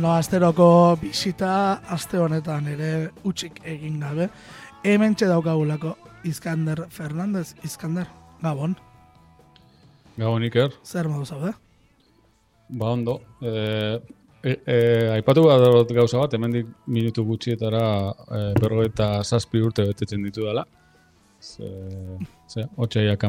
[0.00, 4.30] Bueno, asteroko bisita, aste honetan ere utxik egin gabe.
[4.80, 5.90] Hemen daukagulako
[6.24, 8.06] Iskander Fernandez, Iskander,
[8.40, 8.76] Gabon,
[10.16, 11.52] Gabon Iker, zer modu zaude?
[12.70, 13.20] ba ondo.
[13.42, 14.00] E,
[14.42, 14.78] e, e,
[15.18, 20.64] aipatu bat gauza bat, hemendik minutu gutxietara e, berrogeita zazpi urte betetzen ditu dela.
[21.42, 21.68] Ze,
[22.48, 23.20] ze, otxaiak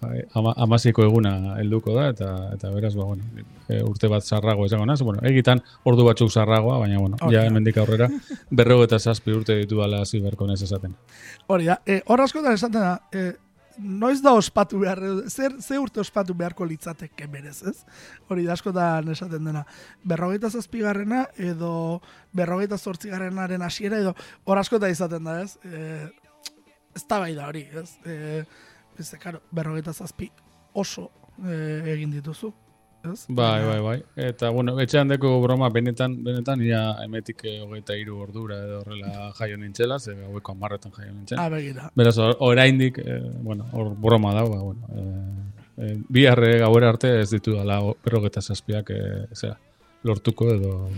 [0.00, 3.24] amaseia ama, amasiko eguna helduko da, eta eta beraz, ba, bueno,
[3.68, 5.00] e, urte bat zarrago izango naz.
[5.02, 7.50] Bueno, egitan ordu batzuk zarragoa, baina, bueno, Hori ja da.
[7.50, 8.08] hemendik aurrera
[8.50, 10.22] berrogeita zazpi urte ditu dela hasi
[10.62, 10.94] esaten.
[11.46, 13.32] Hori da, e, hor askotan esaten da, e,
[13.78, 17.84] noiz da ospatu behar, zer, ze urte ospatu beharko litzateke berez, ez?
[18.28, 19.64] Hori da askotan esaten dena,
[20.04, 22.00] berrogeita zazpigarrena edo
[22.32, 25.56] berrogeita zortzigarrenaren hasiera edo hor askotan izaten da, ez?
[25.64, 26.08] E,
[26.96, 27.90] ez da bai da hori, ez?
[28.04, 28.44] E,
[28.98, 30.30] ez, karo, berrogeita zazpi
[30.74, 31.10] oso
[31.44, 32.52] e, egin dituzu,
[33.12, 33.24] ez?
[33.28, 33.96] Bai, bai, bai.
[34.16, 39.30] Eta, bueno, etxean deko broma benetan, benetan, ia emetik eh, hogeita iru ordura edo horrela
[39.38, 41.38] jaio nintzela, ze haueko amarretan jaio nintzen.
[41.38, 41.90] Ah, begira.
[41.94, 47.20] Beraz, or- oraindik, eh, bueno, hor broma da, ba, bueno, eh, eh, bihar gauera arte
[47.20, 49.58] ez ditu dala berrogeta zazpiak, eh, zera,
[50.02, 50.88] lortuko edo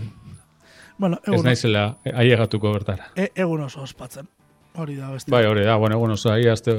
[0.97, 3.07] Bueno, ez egun, naizela eh, ailegatuko bertara.
[3.15, 4.27] e, egun oso ospatzen.
[4.75, 5.31] Hori da, beste.
[5.31, 6.71] Bai, hori da, bueno, bueno, zai, azte,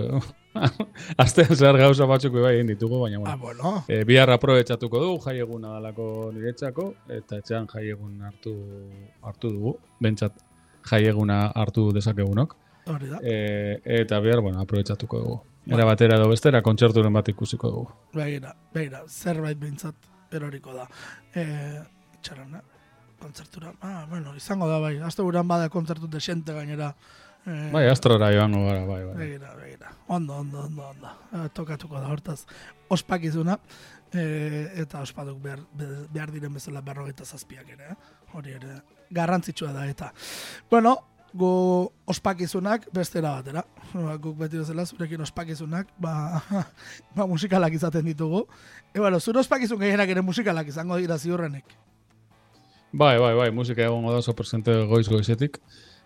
[1.20, 3.84] aztean zer gauza batzuk bai egin ditugu, baina, Ah, bueno, bueno.
[3.88, 6.88] E, bihar aprobetxatuko du, jai eguna dalako niretzako,
[7.20, 8.54] eta etxean jai egun hartu,
[9.22, 10.40] hartu dugu, bentsat
[10.88, 12.56] jai eguna hartu dezakegunok.
[12.92, 13.20] Hori da.
[13.22, 15.40] E, eta bihar, bueno, aprobetxatuko dugu.
[15.66, 17.92] Era batera edo bestera, kontzerturen bat ikusiko dugu.
[18.16, 20.88] Begira, begira, zerbait behintzat eroriko da.
[21.34, 22.62] E, eh?
[23.22, 23.72] kontzertura.
[23.80, 24.96] Ah, bueno, izango da bai.
[24.98, 26.94] Azte buran bada kontzertu desente gainera.
[27.46, 29.14] E, Bai, astrora joango gara, bai, bai.
[29.18, 29.88] Begira, begira.
[30.08, 31.08] Ondo, ondo, ondo, ondo.
[31.34, 32.44] E, tokatuko da hortaz.
[32.88, 33.58] Ospakizuna.
[34.14, 37.94] E, eta ospaduk behar, be- behar diren bezala berrogeita zazpiak ere.
[37.94, 37.96] eh?
[38.36, 38.76] Hori ere
[39.10, 40.12] garrantzitsua da eta.
[40.70, 40.98] Bueno,
[41.34, 41.48] gu
[42.06, 43.64] ospakizunak bestera batera.
[43.94, 46.42] Ba, guk beti bezala zurekin ospakizunak, ba,
[47.16, 48.44] ba musikalak izaten ditugu.
[48.94, 51.64] E, bueno, zure ospakizun gehienak ere musikalak izango dira ziurrenek.
[52.92, 55.56] Bai, bai, bai, musika egongo da oso presente goiz goizetik.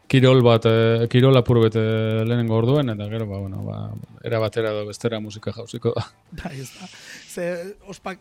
[0.07, 1.81] Kirol bat, eh, kirol apur bete
[2.23, 3.79] lehenengo orduen, eta gero, ba, bueno, ba,
[4.23, 6.05] era batera edo bestera musika jauziko da.
[6.43, 6.87] Bai, ez da.
[7.27, 7.47] Ze,
[7.91, 8.21] ospak,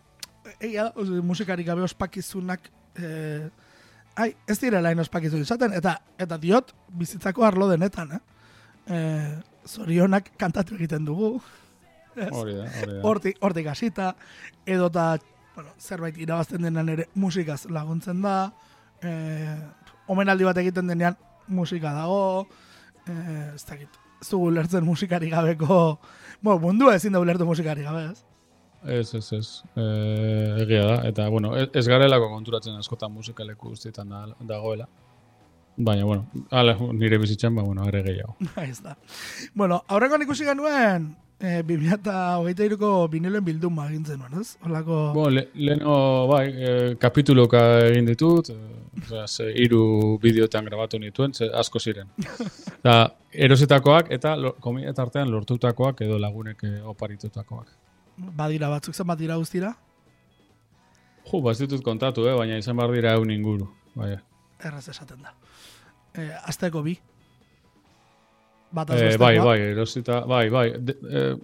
[0.59, 0.88] egia,
[1.22, 3.50] musikarik gabe ospakizunak, eh,
[4.16, 8.23] ai, ez direla hain ospakizun izaten, eta eta diot, bizitzako arlo denetan, eh?
[8.96, 9.35] Eh,
[9.66, 11.35] zorionak kantatu egiten dugu.
[12.16, 13.00] Hori da, hori da.
[13.03, 14.09] hortik, hortik hasita,
[14.66, 15.06] edo eta,
[15.53, 18.35] bueno, zerbait irabazten denan ere musikaz laguntzen da,
[19.06, 19.56] eh,
[20.09, 21.17] omenaldi bat egiten denean
[21.47, 22.47] musika dago,
[23.07, 26.00] eh, ez dakit, ez dugu ulertzen musikari gabeko,
[26.41, 28.23] bueno, mundua ezin da ulertu musikari gabe, ez?
[28.85, 29.47] Ez, ez, ez.
[29.75, 29.84] E,
[30.61, 30.97] egia da.
[31.09, 34.88] Eta, bueno, ez, ez garelako konturatzen askotan musikaleku guztietan da, dagoela.
[35.75, 38.38] Baina, bueno, ala, nire bizitzan, ba, bueno, are gehiago.
[38.69, 38.95] Ez da.
[39.53, 41.09] Bueno, aurrengoan ikusi genuen,
[41.41, 44.55] eh, 2008ko binilen bilduma egin zenuen, ez?
[44.63, 45.11] Olako...
[45.17, 45.97] Bueno, le, leheno,
[46.31, 48.75] bai, e, kapituloka egin ditut, e, osea,
[49.28, 52.07] ze, hiru bideotan grabatu nituen, ze asko ziren.
[52.79, 57.67] Eta, erositakoak eta, lo- komi- eta artean lortutakoak edo lagunek e, oparitutakoak.
[58.17, 59.73] Badira batzuk zen bat dira guztira,
[61.25, 63.66] Jo, ba, ditut kontatu, eh, baina izan behar dira egun inguru.
[63.95, 64.11] Bai,
[64.63, 65.31] erraz esaten da.
[66.13, 66.94] Eh, azteko bi.
[68.72, 70.67] Bat Eh, bai, bai, erosita, bai, bai.
[70.78, 71.35] De, eh,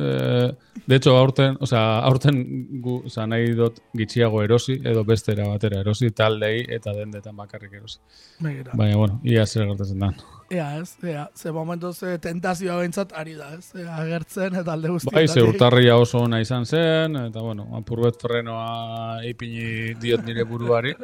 [0.00, 0.50] eh,
[0.86, 2.40] de hecho, aurten, o sea, aurten
[2.80, 7.78] gu, o sea, nahi dut gitxiago erosi, edo bestera batera erosi, taldei eta dendetan bakarrik
[7.78, 8.00] erosi.
[8.40, 10.16] Baina, bueno, ia zer gertatzen dan.
[10.50, 13.68] Ea, ez, ea, ze momentu ze tentazioa behintzat ari da, ez?
[13.78, 15.28] Ea, agertzen eta alde guztietatik.
[15.28, 20.96] Bai, ze urtarria oso ona izan zen, eta bueno, apurbet frenoa ipini diot nire buruari,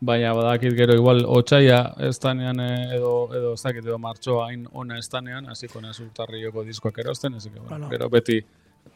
[0.00, 4.64] baina badakit gero igual otxaia ez danean eh, edo, edo ez dakit edo martxoa hain
[4.72, 7.90] ona ez danean, hasiko naz urtarrioko diskoak erosten, ez bueno, Bueno.
[7.92, 8.40] gero beti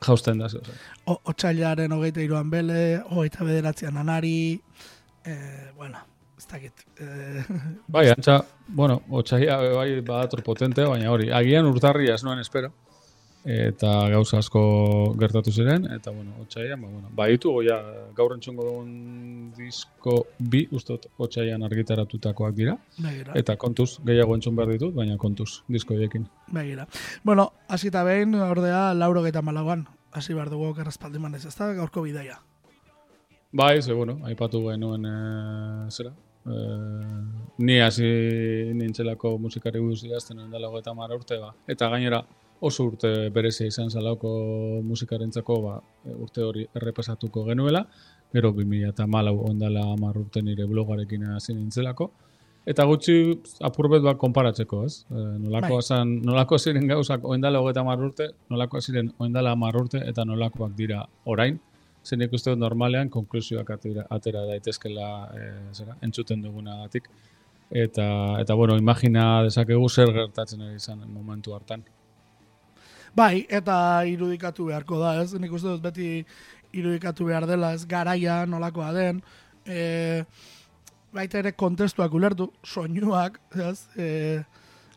[0.07, 0.49] jausten da,
[1.05, 4.59] otxailaren hogeita iruan bele, hogeita bederatzean anari,
[5.27, 5.99] eh, bueno,
[6.39, 6.85] ez dakit.
[7.01, 7.45] Eh,
[7.95, 12.71] Bai, antza, bueno, otxaia bai badator potente, baina hori, agian urtarria ez nuen espero,
[13.49, 14.63] eta gauza asko
[15.19, 17.79] gertatu ziren, eta bueno, otxaian, ba, bueno, baditugu ja
[18.17, 24.75] gaur entzungo dugun disko bi, ustot, otxaian argitaratutakoak dira, begira, eta kontuz, gehiago entzun behar
[24.75, 26.29] ditut, baina kontuz, disko horiekin.
[26.53, 26.87] begira.
[27.25, 32.03] Bueno, hasita behin, ordea, lauro geta malauan, hasi behar dugu errazpaldi manez, ez da, gaurko
[32.03, 32.39] bidaia.
[33.51, 36.13] Bai, ze, bueno, aipatu genuen e, zera.
[36.49, 36.59] E,
[37.59, 38.09] ni hasi
[38.75, 41.53] nintzelako musikari buruz idazten dela eta mara urte, ba.
[41.69, 42.23] Eta gainera,
[42.61, 44.31] oso urte berezia izan zalauko
[44.87, 45.75] musikarentzako ba,
[46.19, 47.85] urte hori errepasatuko genuela,
[48.33, 52.11] gero 2000 eta malau ondala amar urte nire blogarekin hasi nintzelako,
[52.69, 53.17] eta gutxi
[53.65, 55.05] apurbet bat konparatzeko, ez?
[55.11, 56.03] E, nolako, Bai.
[56.27, 61.05] nolako ziren gauzak oendala hogeta amar urte, nolako ziren oendala amar urte, eta nolakoak dira
[61.25, 61.59] orain,
[62.09, 67.09] zen ikuste dut normalean konklusioak atera, atera daitezkela e, zera, entzuten dugunagatik.
[67.69, 68.09] Eta,
[68.41, 71.85] eta bueno, imagina dezakegu zer gertatzen ari izan momentu hartan.
[73.17, 75.35] Bai, eta irudikatu beharko da, ez?
[75.41, 76.23] Nik uste dut beti
[76.77, 79.21] irudikatu behar dela, ez garaia nolakoa den,
[79.67, 80.25] e,
[81.13, 83.81] baita ere kontestuak ulertu, soinuak, ez?
[83.97, 84.09] E,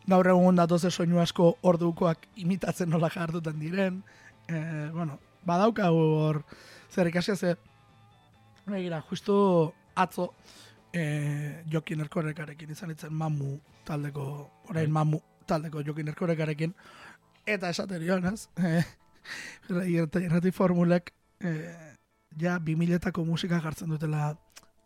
[0.08, 4.02] gaur egun datoze soinu asko ordukoak imitatzen nola jardutan diren,
[4.48, 4.60] e,
[4.92, 5.18] bueno,
[5.48, 6.42] badaukagu hor,
[6.92, 7.56] zer ikasia ze,
[8.66, 10.32] begira, justu atzo,
[10.92, 13.56] e, Jokin Erkorekarekin izan itzen mamu
[13.88, 14.26] taldeko,
[14.68, 16.74] orain mamu taldeko Jokin Erkorekarekin,
[17.46, 18.48] eta esaterion, ez?
[18.60, 18.84] E,
[19.94, 21.56] irrati, irrati formulek, e,
[22.38, 24.34] ja, 2000-etako musika jartzen dutela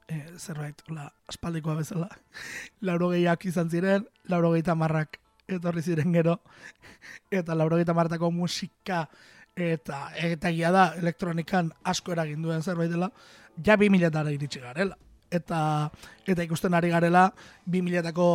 [0.08, 2.10] e, zerbait, la, aspaldikoa bezala.
[2.86, 6.38] Lauro gehiak izan ziren, lauro gehieta marrak etorri ziren gero,
[7.40, 9.08] eta lauro gehieta martako musika
[9.56, 13.10] eta eta egia da elektronikan asko eragin duen zerbait dela,
[13.64, 14.96] ja 2000-etara iritsi garela.
[15.32, 15.58] Eta,
[16.28, 17.24] eta ikusten ari garela
[17.66, 18.26] 2000-etako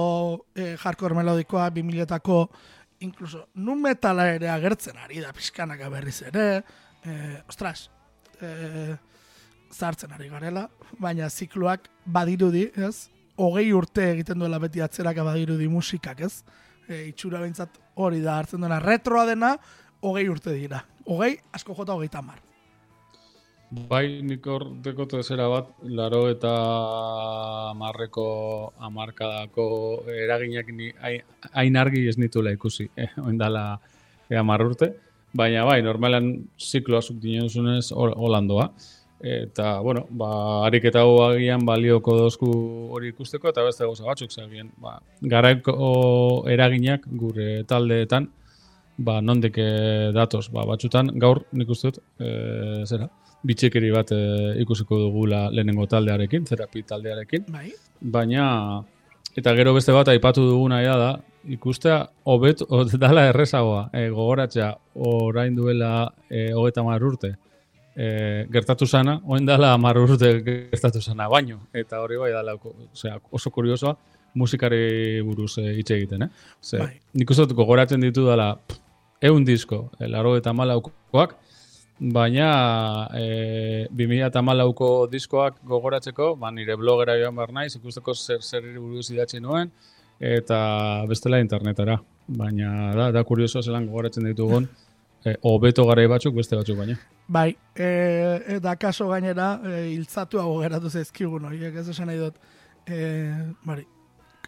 [0.55, 2.41] e, hardcore melodikoa, 2000-etako
[3.01, 6.63] incluso nu metala ere agertzen ari da pixkanaka berriz ere,
[7.05, 7.13] e,
[7.47, 7.89] ostras,
[8.41, 8.97] e,
[9.71, 10.67] zartzen ari garela,
[10.99, 13.09] baina zikloak badirudi, ez?
[13.41, 16.43] Hogei urte egiten duela beti atzeraka badirudi musikak, ez?
[16.89, 18.81] E, itxura behintzat hori da hartzen duena.
[18.83, 19.55] Retroa dena,
[20.01, 20.83] hogei urte dira.
[21.05, 22.39] Hogei, asko jota hogei tamar.
[23.71, 26.51] Bai, nik hor dekote zera bat, laro eta
[27.79, 28.25] marreko
[28.83, 29.67] amarkadako
[30.11, 30.91] eraginak ni
[31.53, 33.79] hain- argi ez nitula ikusi, eh, oindala
[34.29, 34.91] e, amar urte.
[35.33, 38.71] Baina bai, normalan zikloa zuk dinozunez holandoa.
[39.21, 42.51] Eta, bueno, ba, ariketa hau agian balioko dozku
[42.91, 44.71] hori ikusteko, eta beste gauza batzuk zagien.
[44.81, 48.27] Ba, garaiko eraginak gure taldeetan,
[48.97, 53.07] ba, nondik eh, datoz, ba, batzutan, gaur nik uste dut, e, zera,
[53.43, 54.19] bitxekeri bat e,
[54.61, 57.71] ikusiko dugula lehenengo taldearekin, terapi taldearekin, Bai?
[58.01, 58.45] baina,
[59.35, 61.11] eta gero beste bat aipatu duguna ja da,
[61.49, 67.35] ikustea hobet o- dala errezagoa, e, gogoratzea orain duela e, hogeta urte,
[67.95, 72.53] e, gertatu sana, oen dala mar urte gertatu sana baino, eta hori bai dala,
[72.93, 73.95] osea, oso kuriosoa,
[74.33, 76.29] musikari buruz e, hitz egiten, eh?
[76.61, 76.99] Ze, Bai.
[77.13, 78.53] nik uste gogoratzen ditu dela
[79.21, 81.35] eun disko, e, laro eta malaukoak,
[82.01, 88.41] baina e, 2000 eta malauko diskoak gogoratzeko, ba, nire blogera joan behar naiz, ikusteko zer
[88.41, 89.71] zer buruz idatzi nuen,
[90.19, 90.61] eta
[91.09, 91.99] bestela internetara.
[92.31, 94.67] Baina da, da kurioso zelan gogoratzen ditugun,
[95.25, 96.97] e, hobeto garai batzuk beste batzuk baina.
[97.31, 97.89] Bai, e,
[98.57, 102.39] eta kaso gainera, e, hiltzatu hau geratu zaizkigun horiek, ez esan nahi dut.
[102.87, 103.01] E,
[103.67, 103.85] bari,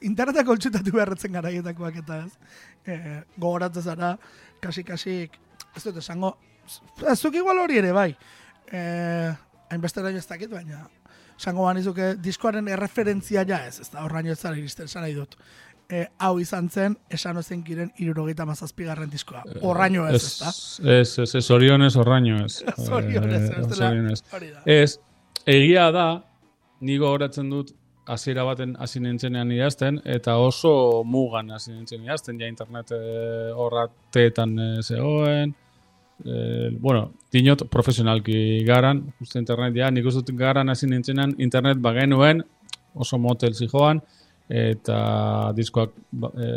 [0.03, 2.31] internetak koltsutatu beharretzen garaietakoak eta ez.
[2.85, 2.97] E,
[3.39, 4.13] gogoratzen zara,
[4.63, 5.37] kasi-kasik,
[5.75, 6.35] ez dut esango,
[7.09, 8.11] ez duk igual hori ere, bai.
[8.71, 8.81] E,
[9.71, 10.85] hainbeste ez dakit, baina
[11.37, 15.35] esango banizuke diskoaren erreferentzia ja ez, ez da horraino ez zara iristen, esan nahi dut.
[15.89, 19.41] E, hau izan zen, esan ozen kiren irurogeita mazazpigarren diskoa.
[19.61, 20.51] Horraino ez, ez da?
[20.93, 22.61] Ez, ez, ez, zorionez horraino ez.
[22.87, 24.21] Zorionez, Eh, ez dela- zorionez.
[24.31, 24.61] hori da.
[24.65, 24.97] Ez,
[25.45, 26.05] egia da,
[26.79, 27.73] ni gogoratzen dut
[28.05, 33.03] hasiera baten hasi nintzenean idazten, eta oso mugan hasi nintzen idazten, ja internet e,
[33.55, 35.53] horrateetan e, zegoen,
[36.25, 36.33] e,
[36.79, 42.43] bueno, dinot profesionalki garan, uste internet ja, nik uste garan hasi nintzenean internet bagenuen,
[42.93, 44.01] oso motel zijoan,
[44.53, 44.97] eta
[45.55, 45.95] diskoak
[46.35, 46.49] e,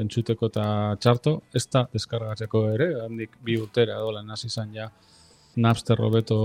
[0.00, 0.66] entzuteko eta
[1.00, 4.88] txarto, ez da deskargatzeko ere, handik bi urtera dolan hasi izan ja
[5.54, 6.36] Napster hobeto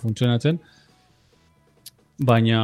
[0.00, 0.56] funtzionatzen,
[2.24, 2.60] baina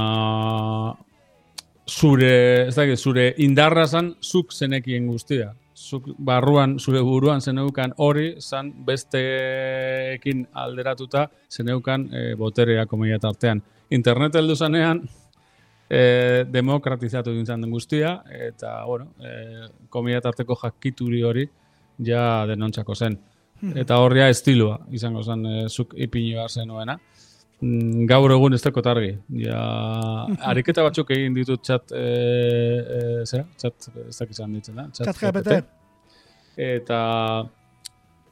[1.90, 5.52] zure, ez dakit, zure indarra zan, zuk zenekien guztia.
[5.74, 13.62] Zuk barruan, zure buruan zeneukan hori, zan besteekin alderatuta zeneukan e, boterea komedia tartean.
[13.90, 15.00] Internet heldu zanean,
[15.88, 18.20] e, demokratizatu dintzen den guztia,
[18.50, 21.48] eta, bueno, e, komedia tarteko jakituri hori
[22.06, 23.18] ja denontzako zen.
[23.76, 26.96] Eta horria estilua, izango zen, e, zuk ipini behar zenuena.
[27.60, 29.12] Mm, gaur egun ez dakot argi.
[29.42, 29.60] Ja,
[30.48, 32.04] ariketa batzuk egin ditut txat, e,
[32.96, 34.86] e, zera, txat, ez dakit izan ditzen da?
[34.96, 35.58] Chat GPT.
[36.60, 37.00] Eta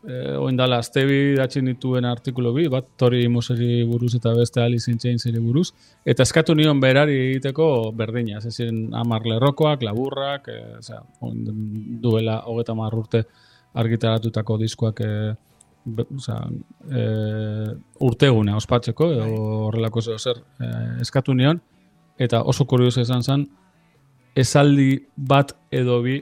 [0.08, 4.88] e, oin dala, aztebi datzen dituen artikulu bi, bat Tori Moseri buruz eta beste Alice
[4.90, 5.68] in Chainseri buruz,
[6.08, 7.68] eta eskatu nion berari egiteko
[7.98, 11.44] berdina, ez ziren amar lerrokoak, laburrak, e, osea, oin
[12.00, 13.26] duela hogeta hamar urte
[13.78, 15.12] argitaratutako diskoak e,
[16.16, 16.38] oza,
[16.90, 17.04] e,
[18.04, 19.38] urteguna ospatzeko, edo Bai.
[19.68, 20.72] horrelako zeo zer e,
[21.04, 21.60] eskatu nion,
[22.18, 23.46] eta oso kurioso izan zen,
[24.38, 26.18] esaldi bat edo bi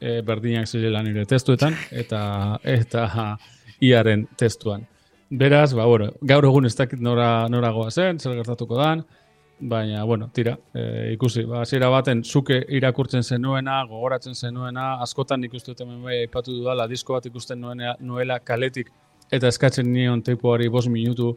[0.00, 3.08] e, berdinak zirela nire testuetan, eta eta
[3.80, 4.86] iaren testuan.
[5.34, 9.04] Beraz, ba, bueno, gaur egun ez dakit nora, nora goa zen, zer gertatuko dan,
[9.60, 15.80] baina, bueno, tira, e, ikusi, ba, hasiera baten zuke irakurtzen zenuena, gogoratzen zenuena, askotan dut
[15.80, 18.90] hemen bai aipatu dudala, disko bat ikusten nuena, nuela kaletik,
[19.30, 21.36] eta eskatzen nion teipuari bost minutu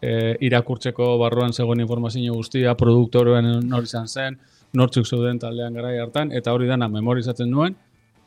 [0.00, 4.38] e, irakurtzeko barruan zegoen informazio guztia, produktoroen nori izan zen,
[4.72, 7.76] nortzuk zeuden taldean garai hartan, eta hori dana memorizatzen nuen,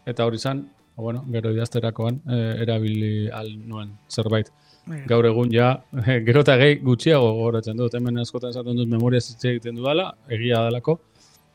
[0.05, 4.51] eta hori izan, bueno, gero idazterakoan e, erabili al nuen zerbait.
[4.85, 5.03] Bai.
[5.07, 5.75] Gaur egun ja,
[6.27, 10.63] gero eta gehi gutxiago gogoratzen dut, hemen askotan esaten dut memoria hitz egiten dudala, egia
[10.67, 10.97] dalako,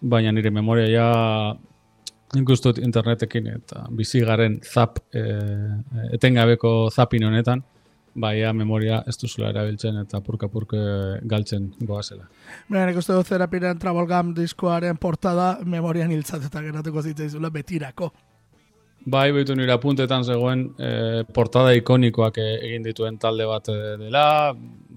[0.00, 1.08] baina nire memoria ja
[2.34, 5.24] nik dut internetekin eta bizigaren zap, e,
[6.18, 7.62] etengabeko zapin honetan,
[8.16, 10.78] baina memoria ez duzula erabiltzen eta purka-purke
[11.28, 12.28] galtzen goazela.
[12.68, 18.10] Baina nik uste dut zerapiren Travolgam diskoaren portada memorian hiltzatuta geratuko zitzaizula betirako.
[19.06, 20.88] Bai, behitu nire apuntetan zegoen e,
[21.34, 24.24] portada ikonikoak e, egin dituen talde bat e, dela,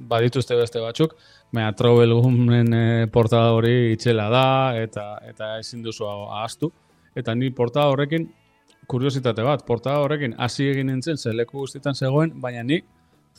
[0.09, 1.13] badituzte beste batzuk,
[1.53, 4.47] baina Trouble Gumen e, portada hori itxela da,
[4.81, 6.71] eta eta ezin duzu ahaztu.
[7.13, 8.25] Eta ni portada horrekin,
[8.89, 12.81] kuriositate bat, portada horrekin hasi egin nintzen, ze leku guztietan zegoen, baina ni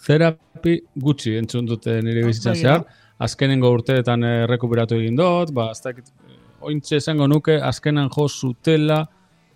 [0.07, 2.85] terapi gutxi entzun dute nire bizitzan Bai, zehar,
[3.19, 6.39] azkenengo urteetan e, rekuperatu egin dut, ba, dakit, e,
[6.71, 9.09] ointxe esango nuke, azkenan jo zutela,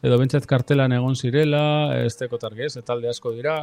[0.05, 1.65] edo bentsat kartelan egon zirela,
[2.05, 3.57] ez teko targez, talde asko dira,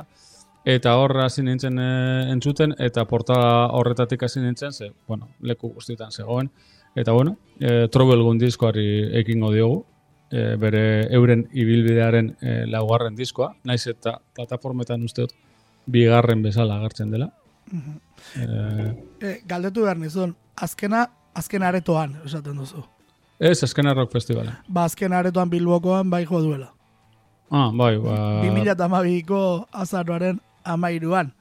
[0.66, 1.92] eta horra hasi nintzen e,
[2.34, 6.50] entzuten, eta portada horretatik hasi nintzen, ze, bueno, leku guztietan zegoen,
[6.96, 8.88] eta bueno, e, Trouble diskoari
[9.22, 9.84] ekingo diogu,
[10.32, 10.84] e, bere
[11.14, 15.38] euren ibilbidearen e, laugarren diskoa, naiz eta plataformetan uste dut
[15.86, 17.30] bigarren bezala agertzen dela.
[18.36, 18.48] e,
[19.22, 21.06] E, galdetu behar nizun, azkena,
[21.38, 22.84] azken aretoan, esaten duzu.
[23.42, 24.60] Ez, azkena rock festivala.
[24.68, 26.70] Ba, azken aretoan bilbokoan bai jo duela.
[27.52, 28.18] Ah, bai, ba...
[28.46, 29.42] 2012ko
[29.84, 31.34] azaroaren amairuan.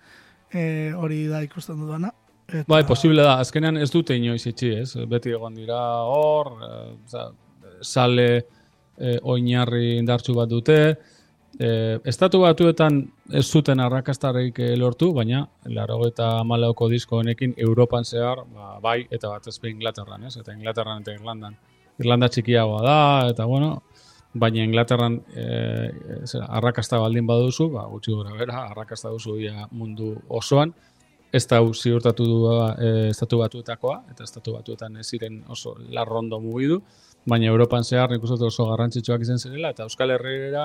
[0.50, 2.10] E, hori da ikusten dudana.
[2.48, 3.36] Eta, Bai, posible da.
[3.38, 5.06] Azkenean ez dute inoiz itxi, ez?
[5.06, 5.78] Beti egon dira
[6.10, 6.56] hor,
[7.04, 7.28] oza,
[7.80, 8.26] sale
[8.98, 10.78] eh, oinarri indartsu bat dute.
[11.60, 13.00] Eh, estatu batuetan
[13.34, 15.42] ez zuten arrakastarik eh, lortu, baina
[15.74, 20.36] laro eta malauko disko honekin Europan zehar, ba, bai, eta bat ez Inglaterran, ez?
[20.40, 21.56] Eta Inglaterran eta Irlandan.
[22.00, 22.98] Irlanda txikiagoa da,
[23.30, 23.74] eta bueno,
[24.32, 25.90] baina Inglaterran eh,
[26.24, 30.72] zera, arrakasta baldin baduzu, ba, gutxi gora bera, arrakasta duzu ia mundu osoan,
[31.32, 36.80] ez da ziurtatu du e, estatu batuetakoa, eta estatu batuetan ez ziren oso larrondo mugidu,
[37.26, 40.64] baina Europan zehar nik uste oso garrantzitsuak izan zirela, eta Euskal Herriera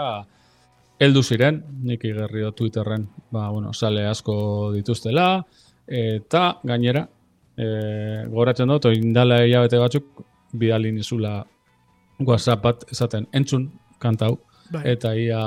[0.99, 5.43] heldu ziren, nik igerri Twitterren, ba, bueno, sale asko dituztela,
[5.85, 7.05] eta gainera,
[7.57, 7.67] e,
[8.31, 10.25] goratzen dut, indala hilabete batzuk,
[10.59, 11.39] bidali nizula
[12.19, 13.67] WhatsApp bat esaten entzun
[13.99, 14.37] kantau,
[14.71, 15.41] bai, eta ia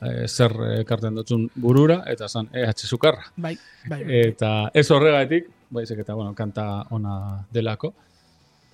[0.00, 3.24] e, zer ekarten dutzun burura, eta zan EH Zukarra.
[3.36, 3.56] bai,
[3.88, 4.20] bai, bai.
[4.28, 7.92] Eta ez horregatik, baizik eta, bueno, kanta ona delako.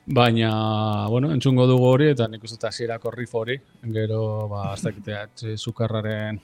[0.08, 3.58] Baina, bueno, entzungo dugu hori, eta nik uste eta hasierako riff hori,
[3.92, 6.38] gero, ba, ez dakite, atxe zukarraren,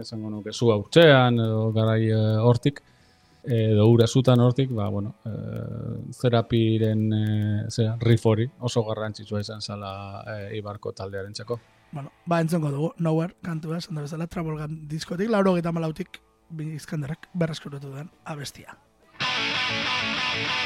[0.00, 2.80] esango nuke, zu hautzean, edo garai eh, hortik,
[3.44, 5.30] edo ura zutan hortik, ba, bueno, e,
[6.12, 7.24] zerapiren e,
[7.70, 11.60] zera, riff hori oso garrantzitsua izan zala e, Ibarko taldearen txako.
[11.92, 16.20] Bueno, ba, entzongo dugu, Nowhere, kantua, esan da bezala, Travolgan diskotik, lauro gita malautik,
[16.50, 18.78] bizkanderrak berreskuratu den abestia.
[19.20, 20.60] Heaven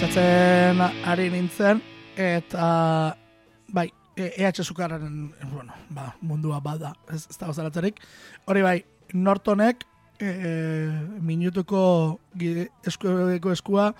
[0.00, 1.80] pentsatzen ari nintzen,
[2.16, 3.14] eta
[3.68, 8.00] bai, e- EH Sukarraren, bueno, ba, mundua bada, ez, ez dago zaratzerik.
[8.48, 8.78] Hori bai,
[9.12, 9.84] Nortonek
[10.18, 10.88] e,
[11.20, 13.90] minutuko gi- eskueko eskua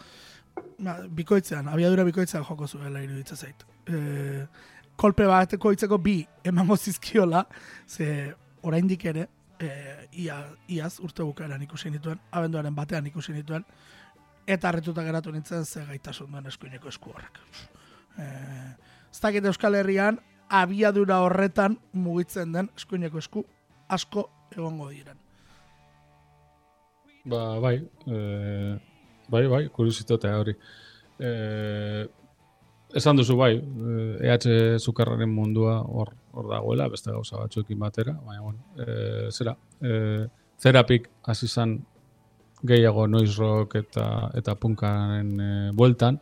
[0.79, 3.67] ba, bikoitzean, abiadura bikoitzean joko zuela iruditza zait.
[3.85, 4.47] E,
[4.97, 7.45] kolpe bat koitzeko bi emango zizkiola,
[7.87, 9.29] ze oraindik ere,
[9.61, 9.69] e,
[10.25, 13.69] ia, iaz urte bukaeran ikusi nituen, abenduaren batean ikusi nituen,
[14.51, 17.41] eta harrituta geratu nintzen ze gaitasun duen eskuineko esku horrek.
[18.19, 18.27] E,
[19.11, 23.45] ez dakit Euskal Herrian, abiadura horretan mugitzen den eskuineko esku
[23.89, 25.19] asko egongo diren.
[27.31, 27.77] Ba, bai,
[28.07, 28.17] e,
[29.29, 30.57] bai, bai, kuriositatea hori.
[31.21, 31.31] E,
[32.97, 38.43] esan duzu bai, e, EH Zukarraren mundua hor hor dagoela, beste gauza batzuekin batera, baina,
[38.43, 40.29] bueno, e, zera, e,
[40.61, 41.79] Therapik hasi zan
[42.67, 46.21] gehiago noise rock eta, eta punkaren e, bueltan,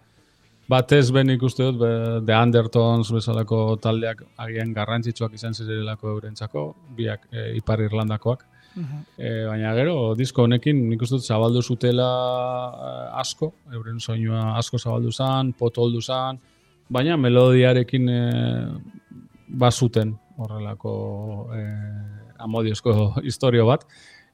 [0.68, 1.90] Batez ben ikuste dut, be,
[2.28, 6.64] The Undertones bezalako taldeak agian garrantzitsuak izan zirelako eurentzako,
[6.96, 8.44] biak e, Ipar Irlandakoak,
[9.18, 12.08] E, baina gero, disko honekin nik uste dut zabaldu zutela
[12.88, 16.38] eh, asko, euren soinua asko zabaldu zan, potoldu zan,
[16.88, 18.20] baina melodiarekin e,
[19.64, 20.92] bazuten horrelako
[21.56, 21.64] e,
[22.46, 22.94] amodiozko
[23.28, 23.88] historio bat,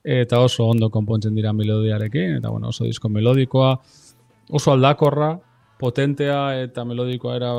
[0.04, 3.72] eta oso ondo konpontzen dira melodiarekin, eta bueno, oso disko melodikoa,
[4.52, 5.32] oso aldakorra,
[5.80, 7.52] potentea eta melodikoa era,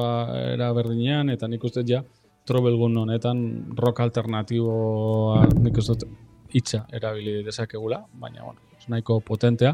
[0.54, 2.04] era berdinean, eta nik uste ja,
[2.46, 3.42] trobelgun honetan
[3.78, 6.06] rock alternatiboa nik uste
[6.54, 9.74] hitza erabili dezakegula, baina bueno, nahiko potentea,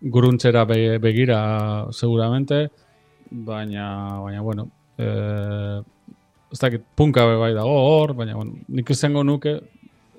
[0.00, 1.38] guruntzera be, begira
[1.92, 2.68] seguramente,
[3.30, 5.82] baina, baina bueno, eh,
[6.50, 9.58] ez dakit punka bai dago hor, baina bueno, nik izango nuke,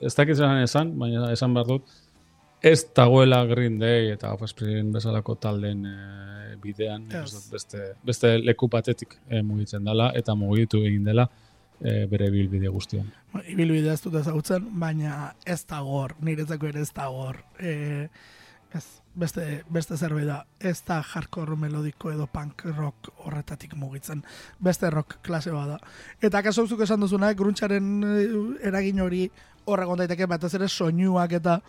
[0.01, 1.97] ez dakit zelan esan, baina esan behar dut,
[2.61, 9.15] ez dagoela Green Day eta Offspring bezalako talden eh, bidean, dut beste, beste leku batetik
[9.29, 11.27] eh, mugitzen dela, eta mugitu egin dela
[11.79, 13.07] eh, bere bilbide guztian.
[13.45, 17.39] Ibilbidea ez dut ezagutzen, baina ez da gor, niretzako ere ez da gor.
[17.59, 18.09] E,
[18.75, 18.83] ez,
[19.19, 24.23] beste, beste zerbait da, ez da hardcore melodiko edo punk rock horretatik mugitzen,
[24.59, 25.79] beste rock klase bada.
[26.21, 28.03] Eta kaso zuk esan duzuna, gruntxaren
[28.67, 29.23] eragin hori
[29.65, 31.59] horregon daiteke batez ere soinuak eta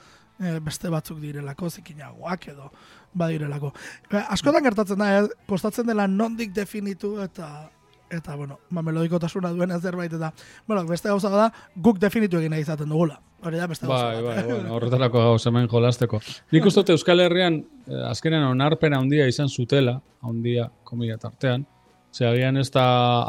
[0.40, 2.70] eh, beste batzuk direlako, zikinagoak edo
[3.14, 3.72] badirelako.
[4.10, 7.70] E, askotan gertatzen da, eh, kostatzen dela nondik definitu eta
[8.10, 10.32] eta bueno, ba, melodikotasuna duena zerbait eta
[10.66, 13.20] bueno, beste gauza da guk definitu egin nahi izaten dugula.
[13.46, 16.20] Hori da beste gauza Bai, bai, bueno, horretarako gauz hemen jolasteko.
[16.52, 21.66] Nik uste dut Euskal Herrian eh, azkenean onarpen handia izan zutela, handia komila tartean,
[22.12, 22.84] ze agian ez da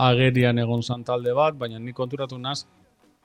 [0.09, 2.65] agerian egon zan talde bat, baina nik konturatu naz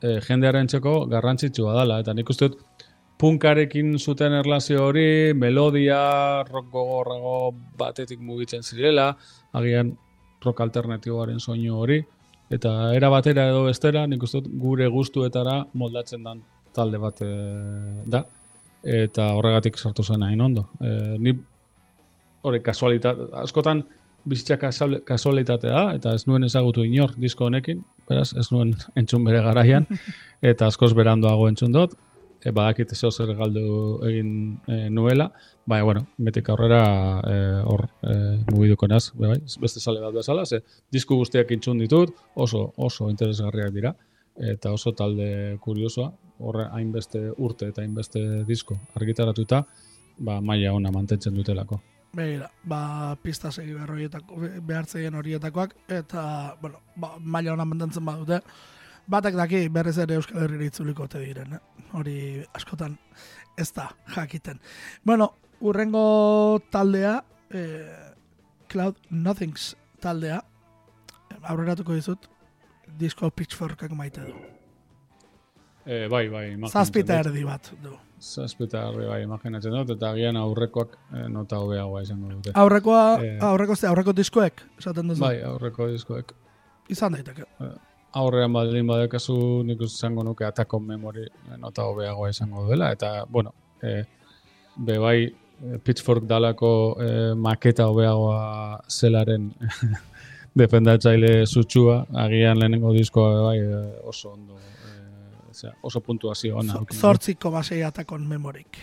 [0.03, 2.85] eh, jendearen txeko garrantzitsua dela, eta nik uste dut
[3.21, 9.15] punkarekin zuten erlazio hori, melodia, rock gogorrago batetik mugitzen zirela,
[9.57, 9.95] agian
[10.45, 12.03] rock alternatiboaren soinu hori,
[12.53, 16.43] eta era batera edo bestera, nik uste dut gure gustuetara moldatzen dan
[16.77, 18.27] talde bat eh, da,
[18.87, 20.69] eta horregatik sartu zen hain ondo.
[20.81, 21.33] E, ni
[22.47, 23.83] hori kasualitate, askotan
[24.29, 29.25] bizitza kasual- kasualitatea da, eta ez nuen ezagutu inor disko honekin, beraz ez nuen entzun
[29.25, 29.87] bere garaian,
[30.51, 31.97] eta askoz berandoago entzun dut,
[32.43, 33.67] e, badakit zeo zer galdu
[34.09, 34.31] egin
[34.69, 35.31] e, nuela,
[35.67, 36.83] baina, bueno, metik aurrera
[37.23, 38.19] e, hor e,
[38.53, 40.62] mugiduko naz, be bai, beste sale bat bezala, ze
[40.93, 43.95] disku guztiak entzun ditut, oso, oso interesgarriak dira,
[44.37, 46.11] eta oso talde kuriosoa,
[46.45, 49.65] horre hainbeste urte eta hainbeste disko argitaratuta,
[50.19, 51.81] ba, maila ona mantentzen dutelako.
[52.16, 58.40] Begira, ba, pista segi behar horietako, behartzeien horietakoak, eta, bueno, ba, maila hona mantentzen badute,
[59.07, 61.87] batek daki berriz ere Euskal Herrira itzuliko ote diren, eh?
[61.99, 62.16] hori
[62.57, 62.97] askotan
[63.59, 64.61] ez da jakiten.
[65.05, 67.19] Bueno, urrengo taldea,
[67.51, 68.12] eh,
[68.69, 70.40] Cloud Nothings taldea,
[71.42, 72.31] aurreratuko dizut,
[72.99, 74.56] disko Pitchforkak maite du.
[75.87, 77.92] E, bai, bai, Zazpita erdi bat du.
[78.20, 82.51] Zazpita erdi, bai, imaginatzen dut, eta agian aurrekoak e, nota hobeagoa izango dute.
[82.59, 83.37] Aurrekoa, Eh.
[83.40, 86.33] aurreko, ze, aurreko diskoek, esaten duzu, Bai, aurreko diskoek.
[86.88, 87.44] izan daiteke.
[88.16, 93.53] Aurrean baldin badekazu nik izango nuke atako memory eh, nota hobeagoa izango duela, eta, bueno,
[93.83, 94.03] e,
[94.77, 99.53] be bai, eh, Pitchfork dalako e, maketa hobeagoa zelaren
[100.61, 104.57] defendatzaile sutsua, agian lehenengo diskoa bai e, oso ondo,
[105.57, 106.83] e, osea, oso puntuazio ona.
[106.92, 108.79] Zortziko basei atakon memorik.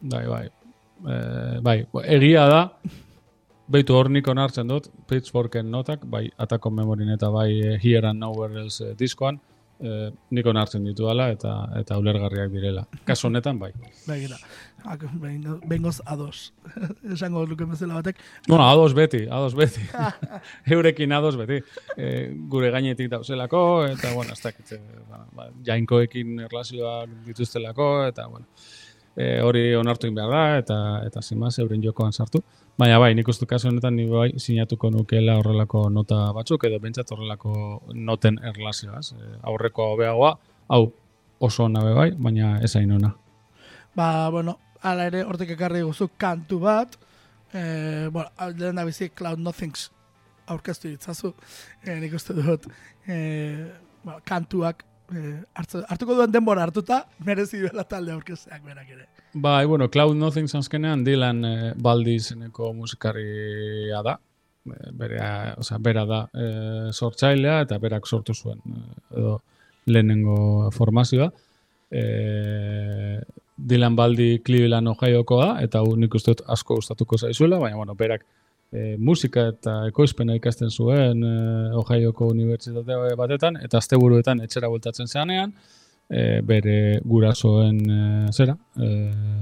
[0.00, 0.46] Bai, bai.
[0.98, 2.62] E, bai, egia da,
[3.68, 8.08] beitu hor nik onartzen dut, Pitchforken notak, bai, Attack on Memory eta bai eh, Here
[8.08, 9.40] and Nowhere Else eh, diskoan,
[9.80, 12.86] e, nik onartzen ditudala eta eta ulergarriak direla.
[13.04, 13.72] Kasu honetan bai.
[14.06, 14.38] Begira,
[14.84, 16.52] ak, behin- behingoz ados.
[17.12, 18.16] Esango luke bezala batek.
[18.46, 19.80] Bueno, ados beti, ados beti.
[20.74, 21.60] Eurekin ados beti.
[21.96, 28.28] E, gure gainetik dauzelako, eta, bueno, ez dakit, e, ba, ba, jainkoekin erlazioak dituztelako, eta,
[28.28, 28.46] bueno,
[29.16, 32.42] e, hori onartu behar da, eta, eta zimaz, euren jokoan sartu.
[32.78, 37.10] Baina bai, nik uste kasu honetan ni bai sinatuko nukeela horrelako nota batzuk, edo bentsat
[37.10, 39.08] horrelako noten erlazioaz.
[39.18, 40.36] E, aurreko hobeagoa,
[40.70, 40.84] hau
[41.40, 43.10] oso ona bai, baina ez hain ona.
[43.98, 46.98] Ba, bueno, ala ere hortik ekarri guzu kantu bat.
[47.52, 49.88] Eh, bueno, lehen da bizi Cloud Nothings
[50.46, 51.32] aurkeztu ditzazu.
[51.84, 52.68] Eh, nik uste dut
[53.06, 53.66] eh,
[54.04, 59.08] bueno, kantuak eh, hartzu, hartuko duen denbora hartuta merezi duela talde aurkezteak berak ere.
[59.32, 64.18] Bai, bueno, Cloud Nothing azkenean Dylan eh, Baldi izeneko musikaria da.
[64.68, 65.20] Eh, Bere,
[65.56, 68.60] osea, bera da eh, sortzailea eta berak sortu zuen
[69.16, 69.38] edo
[69.88, 71.30] lehenengo formazioa.
[71.90, 73.20] Eh,
[73.58, 78.24] Dylan Baldi Cleveland Ohioko da eta hau nik uste asko gustatuko zaizuela, baina bueno, berak
[78.72, 85.52] eh, musika eta ekoizpena ikasten zuen eh, Ohioko unibertsitate batetan eta asteburuetan etxera bueltatzen zeanean,
[86.08, 87.98] e, bere gurasoen e,
[88.32, 88.88] zera, e,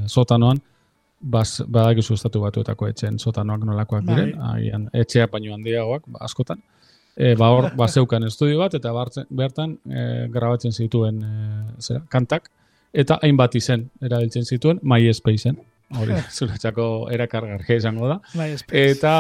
[0.06, 0.60] sotanoan,
[1.20, 4.14] bas, badakizu estatu batuetako etxeen sotanoak nolakoak Bai.
[4.14, 6.62] diren, agian etxea baino handiagoak, ba, askotan.
[7.16, 10.02] E, ba hor, ba zeukan estudio bat, eta bartzen, bertan e,
[10.32, 11.34] grabatzen zituen e,
[11.80, 12.50] zera, kantak,
[12.96, 15.58] eta hainbat izen erabiltzen zituen MySpaceen.
[15.94, 18.16] Hori, zuretzako erakargarria izango da.
[18.34, 18.96] MySpace.
[18.96, 19.12] Eta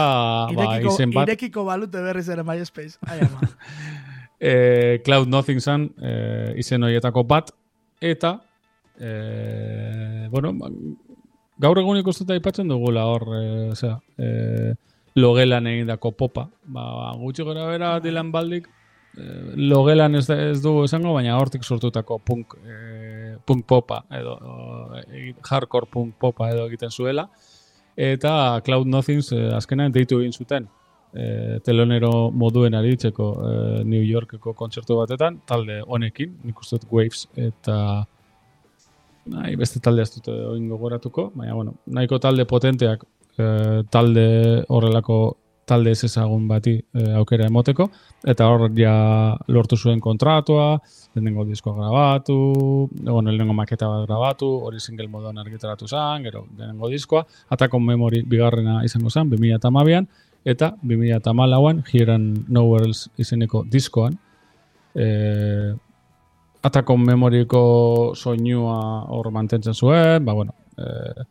[0.50, 2.98] ba, irekiko, izen bat, irekiko balute berriz ere MySpace.
[3.06, 3.50] Ai, ama.
[4.40, 6.14] e, Cloud Nothing zan e,
[6.58, 7.52] izen horietako bat,
[8.02, 8.34] eta,
[8.98, 10.72] e, bueno, ba,
[11.62, 13.44] gaur egun ikustuta aipatzen dugula hor, e,
[13.76, 14.74] osea, e,
[15.16, 16.48] logelan egindako popa.
[16.66, 18.66] Ba, gutxi gora bera Dylan Baldik,
[19.14, 19.30] e,
[19.70, 24.38] logelan ez, ez dugu esango, baina hortik sortutako punk, e, punk popa, edo
[25.02, 27.28] e, hardcore punk popa edo egiten zuela.
[27.96, 30.68] Eta Cloud Nothings e, azkenean deitu egin zuten
[31.16, 37.78] e, telonero moduen aritzeko e, New Yorkeko kontzertu batetan, talde honekin, nik uste Waves, eta
[39.32, 43.04] nahi, beste talde ez dute oin gogoratuko, baina bueno, nahiko talde potenteak
[43.38, 43.48] e,
[43.90, 44.28] talde
[44.68, 45.20] horrelako
[45.66, 47.88] talde ez ezagun bati e, aukera emoteko,
[48.32, 48.94] eta hor ja
[49.50, 50.76] lortu zuen kontratua,
[51.14, 52.36] lehenengo diskoa grabatu,
[53.00, 57.84] bueno, lehenengo maketa bat grabatu, hori single moduan argitaratu zen, gero lehenengo diskoa, Attack on
[57.86, 60.06] Memory bigarrena izango zen, 2008an,
[60.46, 64.18] eta 2008an Here and Nowhere Else izeneko diskoan,
[64.94, 65.74] e,
[66.62, 68.78] Attack on Memoryko soinua
[69.10, 71.26] hor mantentzen zuen, ba bueno, e,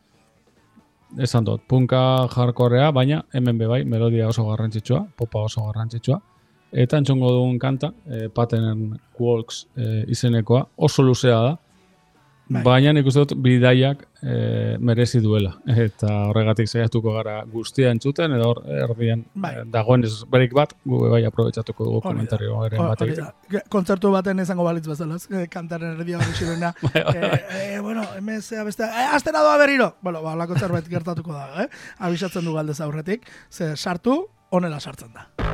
[1.22, 6.20] esan dut, punka jarkorea, baina hemen be bai, melodia oso garrantzitsua, popa oso garrantzitsua,
[6.72, 11.54] eta entzongo dugun kanta, e, Pattern Walks e, izenekoa, oso luzea da,
[12.46, 12.62] Bai.
[12.62, 14.34] baina nik uste dut bidaiak e,
[14.78, 19.54] merezi duela, eta horregatik saiatuko gara guztia entzuten, edo hor erdian Bai.
[19.62, 23.64] e, dagoen ez berik bat, gu bai aprobetsatuko dugu komentario ere bat egiten.
[23.74, 25.26] Kontzertu baten izango balitz bezala, ez?
[25.32, 26.74] Eh, kantaren erdia hori zirena.
[26.86, 29.96] Bai, eh, eh, bueno, hemen zea beste, eh, astera doa berriro!
[30.06, 31.68] Bueno, ba, lako zerbait gertatuko da, eh?
[31.98, 35.45] Abisatzen du galdez aurretik, ze sartu, honela sartzen da.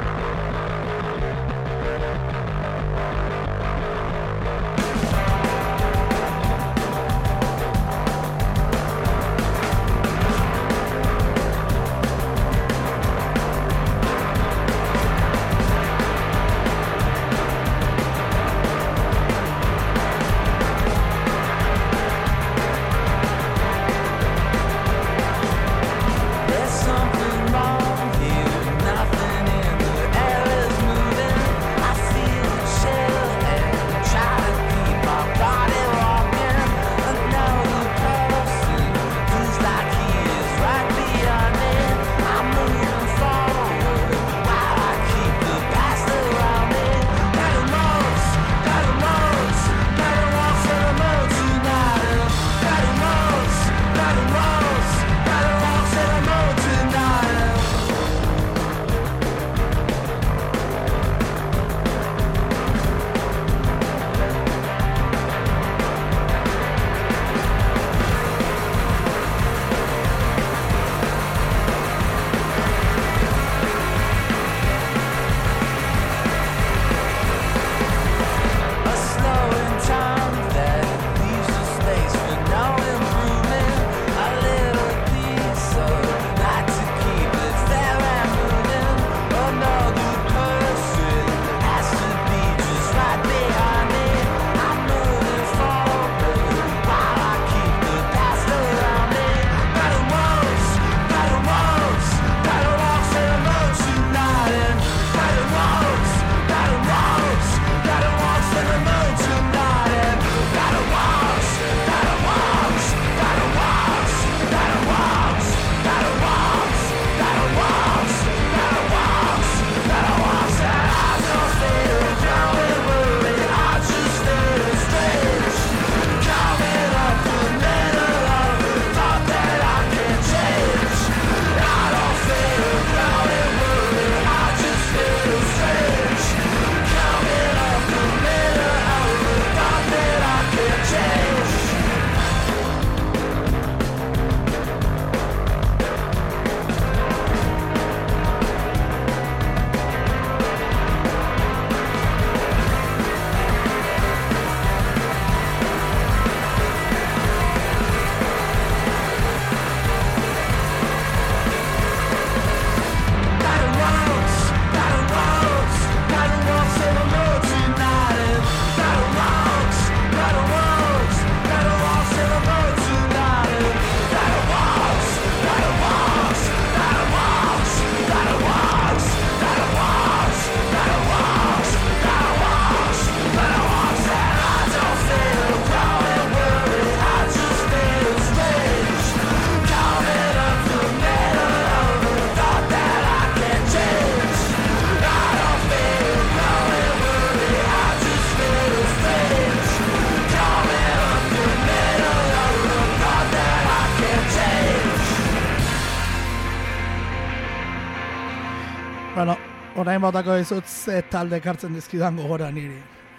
[209.92, 212.78] Orain botako dizut ze talde kartzen dizkidan gogora niri.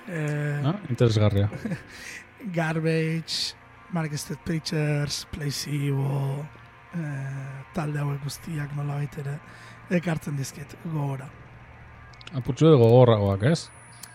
[0.09, 1.49] Eh, Ah, interesgarria.
[2.57, 3.55] Garbage,
[3.93, 6.47] Market Preachers, Placebo,
[6.95, 9.39] eh, talde hauek guztiak nola ere
[9.91, 11.29] ekartzen dizkit gogora.
[12.35, 13.69] Apurtxu edo gogorragoak, ez?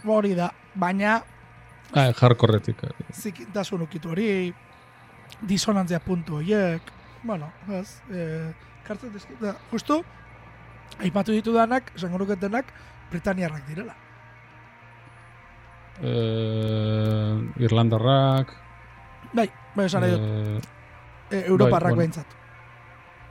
[0.06, 1.22] Hori da, baina
[1.94, 2.82] Ah, jarkorretik.
[3.14, 4.54] zikintasun ukitu hori,
[5.42, 6.82] disonantzia puntu horiek,
[7.24, 8.52] bueno, ez, e,
[8.84, 10.04] kartzen dizkit, da, justu,
[11.00, 12.66] aipatu ditudanak, esango nuketenak,
[13.12, 13.96] Britaniarrak direla.
[16.02, 18.54] Eh, Irlandarrak,
[19.34, 20.60] Bai, bai esan dut, eh,
[21.32, 21.98] e, Europarrak bueno.
[21.98, 22.36] behintzat.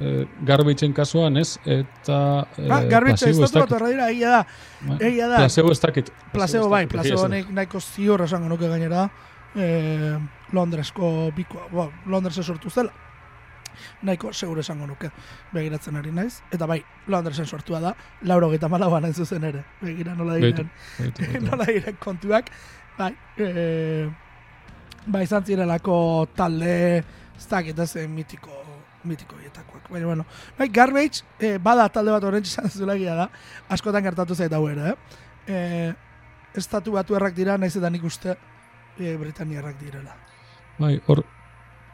[0.01, 1.59] eh, Garbitzen kasuan, ez?
[1.65, 2.19] Eta...
[2.69, 4.43] Ba, placebo ez estatu bat dira, egia da,
[4.81, 4.99] Bai.
[5.09, 6.11] egia da, Placebo ez dakit.
[6.33, 9.09] Placebo bai, ez placebo nik nahiko ziur esango nuke gainera
[9.57, 10.19] eh,
[10.53, 12.93] Londresko bikoa, bo, Londresen sortu zela.
[14.03, 15.11] Nahiko seguro esango nuke,
[15.53, 16.41] begiratzen ari naiz.
[16.53, 16.81] Eta bai,
[17.13, 19.65] Londresen sortua da, lauro gita malauan hain zuzen ere.
[19.83, 20.71] Begira nola diren,
[21.49, 22.51] nola diren kontuak.
[22.97, 23.13] Bai,
[23.43, 24.09] eh,
[25.07, 25.99] bai izan zirelako
[26.37, 27.05] talde,
[27.37, 28.63] ez dakit ez eh, mitiko,
[29.05, 29.91] mitiko hietakoak.
[29.91, 30.27] Baina, bueno,
[30.59, 33.31] bai, Garbage, eh, bada talde bat horrentz izan zulegia da,
[33.69, 35.23] askotan gertatu zait hau ere, eh?
[35.47, 35.95] eh
[36.57, 38.35] estatu batu errak dira, naiz eta nik uste
[38.99, 40.17] e, Britaniarrak direla.
[40.79, 41.23] Bai, hor,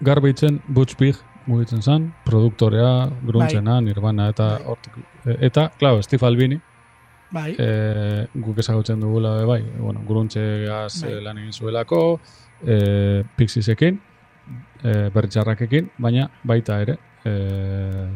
[0.01, 4.63] garbitzen Butch Vig mugitzen zen, produktorea, gruntzena, nirvana, eta Bai.
[4.67, 4.93] hortik.
[5.25, 6.61] e, Eta, claro, Steve Albini,
[7.31, 11.13] Bai, e, guk ezagutzen dugula, bai, bueno, gruntzeaz Bai.
[11.15, 11.23] bai.
[11.25, 12.21] lan egin zuelako,
[12.67, 14.01] e, Pixiesekin,
[14.83, 18.09] e, bertxarrakekin, baina baita ere, e,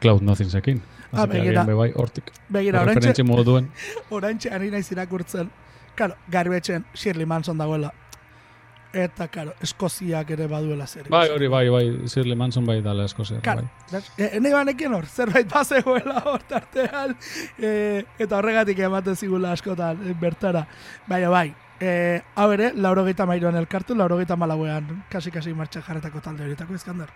[0.00, 0.80] Cloud Nothingsekin.
[1.12, 1.64] Ah, begira.
[1.64, 2.30] bai, hortik.
[2.48, 3.68] begira, orantxe, moduen.
[4.10, 5.50] orantxe ari naiz irakurtzen,
[5.94, 7.92] karo, garbetzen Shirley Manson dagoela.
[8.92, 11.06] Eta, karo, Eskoziak ere baduela zer.
[11.08, 13.38] Bai, hori, bai, bai, Shirley Manson bai dala eskozia.
[13.40, 14.00] Karo, Bai.
[14.18, 17.14] ene banekin hor, zerbait bazegoela hor tartean,
[17.58, 20.64] e, eta horregatik ematen zigula askotan e, bertara.
[21.06, 26.74] Baina bai, e, hau ere, laurogeita mairuan elkartu, laurogeita malauean, kasi-kasi martxan jarretako talde horietako
[26.74, 27.14] izkandar.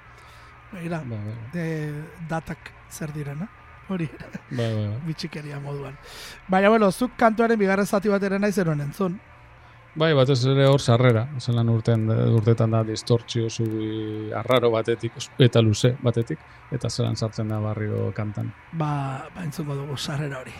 [0.72, 1.60] Begira, Bai, bai, bai.
[1.60, 1.92] e,
[2.30, 3.50] datak zer direna.
[3.88, 4.06] Hori,
[4.48, 4.98] bai, bai, bai.
[5.10, 5.98] bitxikeria moduan.
[6.48, 9.18] Baina, bueno, zuk kantuaren bigarren zati bat ere nahi zeruen entzun.
[9.94, 15.92] Bai, batez ere hor sarrera, zelan urten, urtetan da distortzio zubi arraro batetik, eta luze
[16.02, 16.42] batetik,
[16.74, 18.50] eta zelan sartzen da barrio kantan.
[18.72, 18.90] Ba,
[19.30, 20.56] ba entzungo dugu sarrera hori.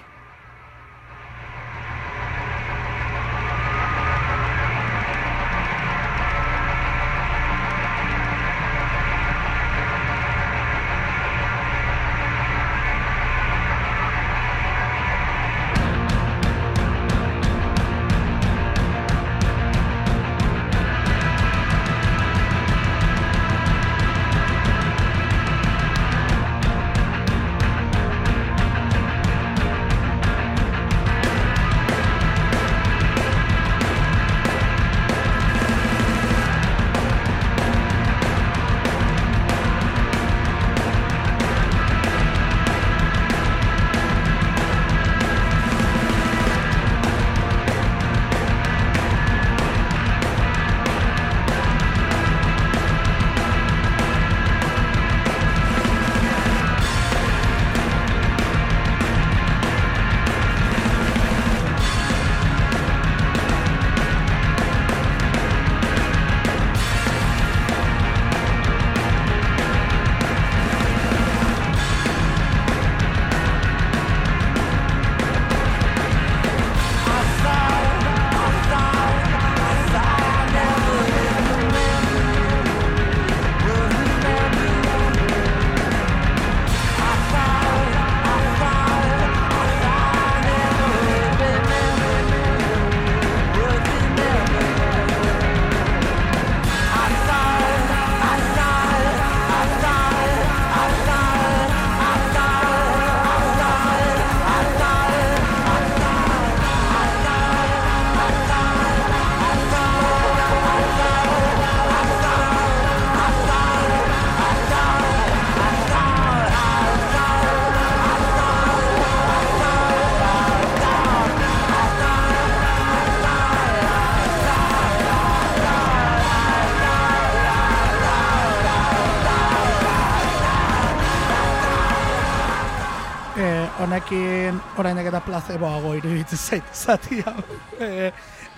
[134.95, 137.43] Orainek eta placeboago iruditzen zait zati hau.
[137.83, 138.11] Eh,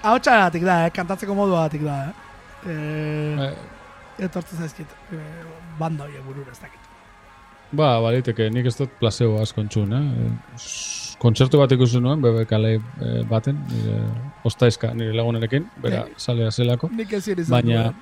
[0.05, 0.93] hau txagatik da, eh?
[0.93, 1.97] kantatzeko moduagatik da.
[2.07, 2.73] Eh?
[2.73, 5.45] Eh, Eh, etortzen zaizkit, eh,
[5.79, 6.81] banda horiek burura ez dakit.
[7.73, 10.57] ba, baliteke, nik ez dut placebo asko entzun, eh?
[11.19, 13.99] Kontzertu bat ikusi nuen, Live eh, baten, nire
[14.45, 16.91] ostaizka nire lagunerekin, bera salea zelako.
[16.93, 17.93] Nik ez izan Baina.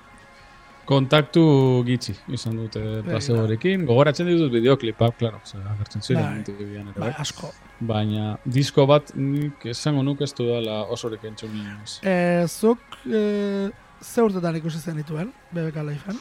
[0.88, 1.42] Kontaktu
[1.86, 3.84] gitxi izan dute placeborekin.
[3.88, 6.40] Gogoratzen ditut bideoklipak, claro, ze agertzen ziren.
[6.42, 7.50] MTV-an ere, Bai, asko.
[7.80, 11.98] Baina disko bat nik esango nuke ez dudala osorik entzun inoiz.
[12.02, 13.70] E, zuk e,
[14.00, 16.18] ze urtetan ikusi zen dituen, BBK Live-en?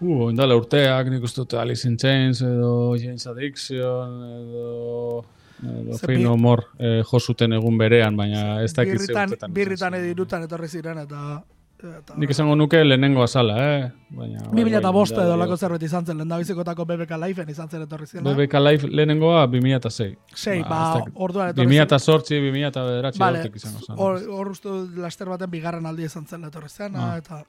[0.00, 5.24] Uh, indala urteak nik uste dut Alice in Chains edo James Addiction edo
[5.58, 9.10] edo Ze Fey bi- No More eh, jo zuten egun berean, baina ez dakit ze
[9.12, 9.52] urtetan.
[9.52, 10.10] birritan izan edo zen.
[10.12, 11.42] irutan etorri ziren eta...
[11.78, 13.90] eta Nik esango nuke lehenengo azala, eh?
[14.10, 15.60] Baina, bai, 2000 eta bai, bost edo lako hori.
[15.60, 18.24] zerbait izan zen, lehen bizikotako BBK Live-en izan zen etorri ziren.
[18.24, 20.16] BBK Live lehenengoa 2006.
[20.34, 21.88] Sei, Ba, ba, orduan etorri ziren.
[21.88, 23.96] 2008, 2009 Vale, hortik izango zen.
[23.96, 27.16] hor hor uste laster baten bigarren aldi izan zen etorri zen, Ah.
[27.16, 27.44] eta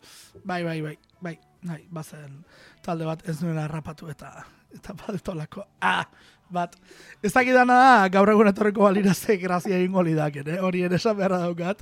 [0.46, 2.44] bai, bai, bai, bai, bai, bazen
[2.86, 6.06] talde bat ez nuen harrapatu eta eta badetolako, ah,
[6.50, 6.76] bat,
[7.24, 10.60] ez dakidana da, gaur egun etorriko balira ze grazia egingo lidaken, eh?
[10.62, 11.82] hori ere esan beharra daukat,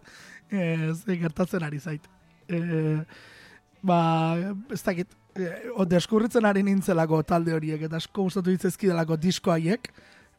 [0.52, 2.08] eh, ze gertatzen ari zait.
[2.50, 3.00] Eh,
[3.83, 4.00] ba,
[4.73, 9.91] ez dakit, eh, o, deskurritzen ari nintzelako talde horiek, eta asko gustatu ditzaizkidalako disko haiek,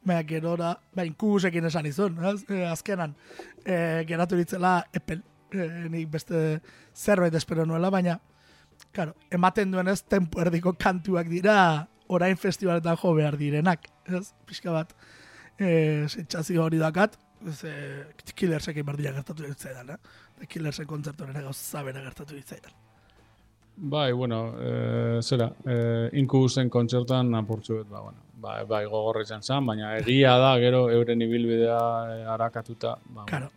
[0.06, 2.38] Baina gerora, bain kubusekin esan izun, ez?
[2.48, 3.14] E, azkenan,
[3.64, 6.60] e, geratu ditzela epel, e, nik beste
[6.94, 8.18] zerbait espero nuela, baina,
[8.94, 11.56] claro, ematen duenez tempo erdiko kantuak dira
[12.14, 14.28] orain festivaletan jo behar direnak, ez?
[14.46, 14.94] Pixka bat,
[15.58, 17.18] e, sentsazio hori dakat,
[17.50, 17.74] ez, e,
[18.38, 20.24] Killersekin berdila gertatu ditzaidan, eh?
[20.38, 22.72] The Killersen kontzertuaren gauza bera gertatu ditzaidan.
[23.78, 29.42] Bai, bueno, eh, zera, eh, inkubusen kontzertan apurtzu bet, ba, bueno, bai, bai gogorra izan
[29.42, 31.78] zen, baina egia da, gero euren ibilbidea
[32.16, 33.50] eh, arakatuta, ba, Claro,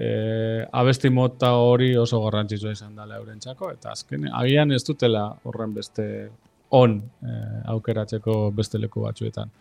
[0.00, 5.74] eh, abesti mota hori oso garrantzitsua izan dela eurentzako, eta azken, agian ez dutela horren
[5.76, 6.06] beste
[6.76, 9.52] on eh, aukeratzeko beste leku batzuetan.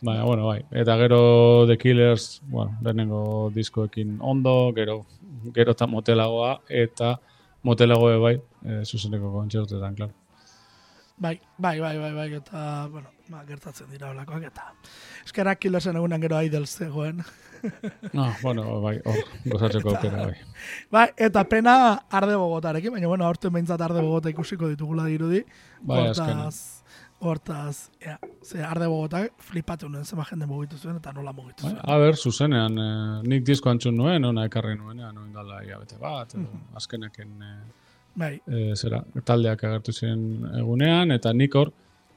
[0.00, 0.64] Baina, bueno, bai.
[0.70, 5.06] Eta gero The Killers, bueno, lehenengo diskoekin ondo, gero,
[5.54, 7.16] gero eta motelagoa, eta
[7.64, 10.12] motelagoe bai, eh, zuzeneko kontzertuetan, klaro.
[11.16, 14.68] Bai, bai, bai, bai, bai, eta, bueno, ba, gertatzen dira olakoak, eta
[15.24, 17.24] eskerak Killersen egunan gero Idols zegoen.
[18.14, 19.16] Ah, bueno, bai, hor,
[19.48, 20.34] gozatzeko aukera, bai.
[20.92, 21.72] Bai, eta pena
[22.14, 25.40] arde bogotarekin, baina bueno, aurten behintzat arde bogota ikusiko ditugula dirudi.
[25.80, 26.84] Bai, hortaz,
[27.20, 31.72] hortaz, ja, ze arde bogotak flipatu nuen zema jende mugitu zuen eta nola mugitu Bai,
[31.72, 31.82] zuen.
[31.88, 36.34] a ber, zuzenean, eh, nik disko antzun nuen, ona ekarri nuenean, noin dala hilabete bat,
[36.34, 36.76] edo, Mhm.
[36.76, 37.56] azkeneken eh,
[38.16, 41.70] Bai, e, zera, taldeak agertu ziren egunean, eta nik hor,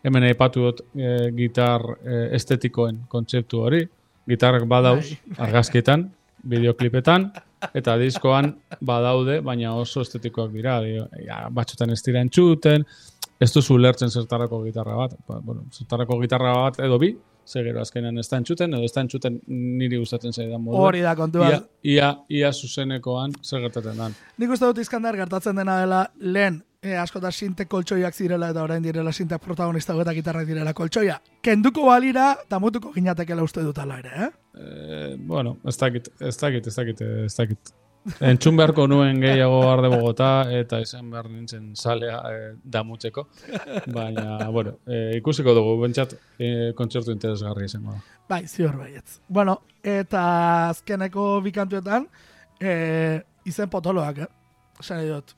[0.04, 3.82] hemen aipatu dut e, gitar e, estetikoen kontzeptu hori,
[4.28, 5.36] gitarrak badauz, Bai.
[5.48, 6.10] argazkietan,
[6.44, 7.32] bideoklipetan,
[7.76, 10.78] eta diskoan badaude, baina oso estetikoak dira,
[11.26, 12.86] ja, batzutan ez dira entzuten,
[13.40, 17.14] ez duzu ulertzen zertarako gitarra bat, ba, bueno, zertarako gitarra bat edo bi,
[17.50, 20.84] ze gero azkenean ez da entzuten, edo ez da entzuten niri gustatzen zaidan moduan.
[20.88, 21.50] hori da kontua.
[21.50, 24.18] Ia, ia, ia zuzenekoan zer gertatzen dan.
[24.38, 28.84] Nik uste dut izkandar gertatzen dena dela lehen e, askotan sinte koltsoiak zirela eta orain
[28.84, 31.20] direla sintek protagonista eta gitarrak direla koltsoia.
[31.42, 34.32] Kenduko balira, damutuko ginatekela uste dut ala ere, eh?
[34.60, 37.76] Eh, bueno, ez dakit, ez dakit, ez dakit, ez dakit.
[38.24, 43.28] Entzun beharko nuen gehiago arde Bogota eta izan behar nintzen salea eh, damutzeko.
[43.96, 47.98] Baina, bueno, eh, ikusiko dugu, bentsat eh, kontzertu interesgarri izango.
[48.30, 49.20] Bai, zior baietz.
[49.28, 50.24] Bueno, eta
[50.70, 52.08] azkeneko bikantuetan,
[52.60, 54.30] e, izen potoloak, eh?
[54.80, 55.36] Esan dut.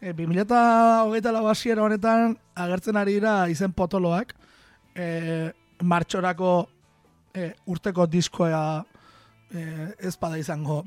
[0.00, 4.34] E, 2008 lau hasiera honetan agertzen ari dira izen potoloak.
[4.94, 5.50] E,
[5.82, 6.52] martxorako
[7.34, 8.84] e, urteko diskoa
[9.52, 9.64] e,
[9.98, 10.84] ez bada izango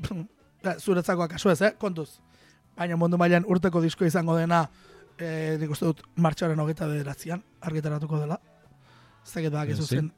[0.64, 1.72] e, zuretzako kasu ez, eh?
[1.78, 2.18] Kontuz.
[2.76, 4.64] Baina mundu mailan urteko diskoa izango dena
[5.18, 8.38] e, nik uste dut martxoaren hogeita bederatzean argitaratuko dela.
[9.26, 9.86] Ez dakit bak Eh, sí.
[9.96, 10.12] zen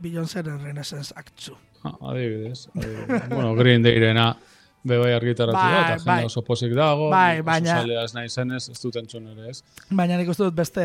[0.00, 1.56] Beyoncéren Renaissance Act 2.
[1.84, 3.28] Ah, adibidez, adibidez.
[3.30, 4.36] bueno, Green Dayrena
[4.84, 6.24] bebai argitaratu Bai, da, eta jende bai.
[6.26, 9.62] oso pozik dago, Bai, baina- zalea ez nahi zenez, ez dut entzun ere ez.
[9.90, 10.84] Baina nik uste dut beste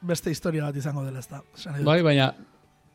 [0.00, 1.42] beste historia bat izango dela, ez da.
[1.84, 2.30] Bai, baina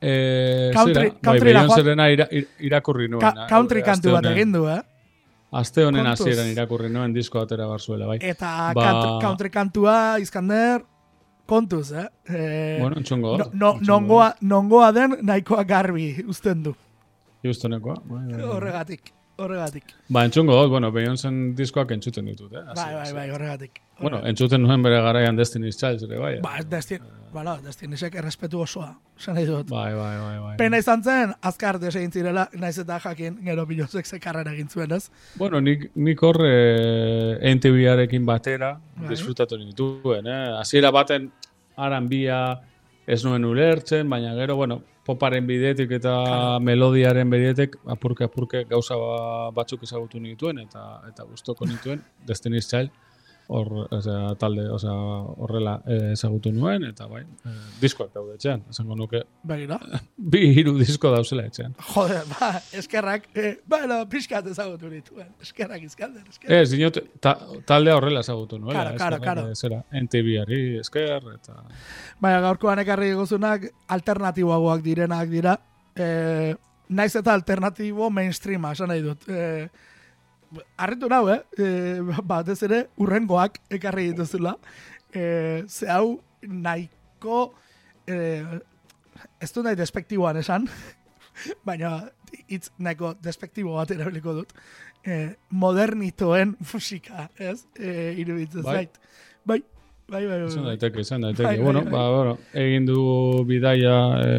[0.02, 3.22] eh, Country- zera, bai, countryra joan- Beyoncérena ira, ir, irakurri nuen.
[3.22, 4.82] Ka country aste kantu bat egin du, eh?
[5.56, 8.18] Aste honen hasieran irakurri nuen disko atera barzuela, bai.
[8.22, 10.84] Eta Ba- country, country kantua, Iskander,
[11.46, 12.10] kontuz, eh?
[12.28, 13.38] eh bueno, entzungo.
[13.38, 16.76] no, no, nongoa, nongoa den nahikoa garbi uzten du.
[17.44, 17.96] Justonekoa.
[18.06, 18.50] Bai, bai, bai.
[18.50, 19.84] Horregatik, horregatik.
[20.10, 22.62] Ba, entzungo dut, bueno, Beyoncéen diskoak entzuten ditut, eh?
[22.76, 23.82] Bai, bai, bai, horregatik.
[24.00, 26.34] Bueno, entzuten nuen bere garaian Destiny's Child, ere, bai.
[26.38, 26.42] eh?
[26.44, 29.70] Ba, ez destin, bueno, destinisek errespetu osoa, esan nahi dut.
[29.72, 30.56] Bai, bai, bai, bai.
[30.60, 35.10] Pena izan zen, azkar desegin zirela, naiz eta jakin, gero bilozek zekarren egin zuen, ez?
[35.40, 39.10] Bueno, nik, nik hor eh, NTV-arekin batera Bai.
[39.12, 40.42] disfrutatu nituen, eh?
[40.60, 41.32] Hasiera baten
[41.76, 42.42] aran bia
[43.08, 46.14] ez nuen ulertzen, baina gero, bueno, poparen bidetik eta
[46.60, 52.90] melodiaren bidetik apurke apurke gauza ba- batzuk ezagutu nituen eta eta gustoko nituen Destiny's Child
[53.48, 54.94] hor, osea, talde, osea,
[55.46, 59.80] horrela eh, ezagutu nuen, eta bai, eh, diskoak daude etxean, esango nuke, Begira.
[60.34, 61.76] bi hiru disko dauzela etxean.
[61.92, 65.30] Joder, ba, eskerrak, eh, bueno, pixkat ezagutu nituen.
[65.44, 66.58] Eskerrak izkalder, eskerrak.
[66.58, 67.36] Ez, dinot, ta,
[67.68, 68.92] taldea horrela ezagutu nuela.
[68.96, 69.56] Claro, horrela, claro.
[69.56, 71.62] Zera, NTV-ari esker, eta...
[72.22, 75.58] Baina gaurkoan ekarri gozunak alternatiboagoak direnak dira.
[75.96, 76.56] E,
[76.90, 79.28] naiz eta alternatibo mainstreama, esan nahi dut.
[79.30, 79.68] E,
[80.78, 81.42] Arritu nau, eh?
[81.58, 81.68] E,
[82.24, 84.56] batez ere, urrengoak ekarri dituzula.
[85.14, 87.54] E, ze hau nahiko...
[88.08, 88.18] E,
[89.42, 90.68] ez du nahi despektiboan esan,
[91.68, 91.98] baina
[92.48, 94.52] hitz nahiko despektibo bat erabiliko dut.
[95.06, 97.62] E, modernitoen musika, ez?
[97.78, 98.76] E, iruditzen Bai.
[98.76, 99.00] zait.
[99.46, 99.60] Bai,
[100.10, 100.50] bai, bai, bai.
[100.50, 100.74] Izan bai.
[100.74, 101.48] daiteke, izan daiteke.
[101.48, 101.94] Bai, bai, bueno, bai.
[101.94, 103.00] ba, bueno, egin du
[103.48, 104.30] bidaia e,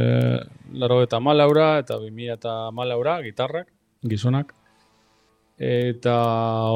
[0.82, 3.70] laro eta malaura, eta bimila eta malaura, gitarrak,
[4.06, 4.54] gizonak.
[5.57, 6.14] Eta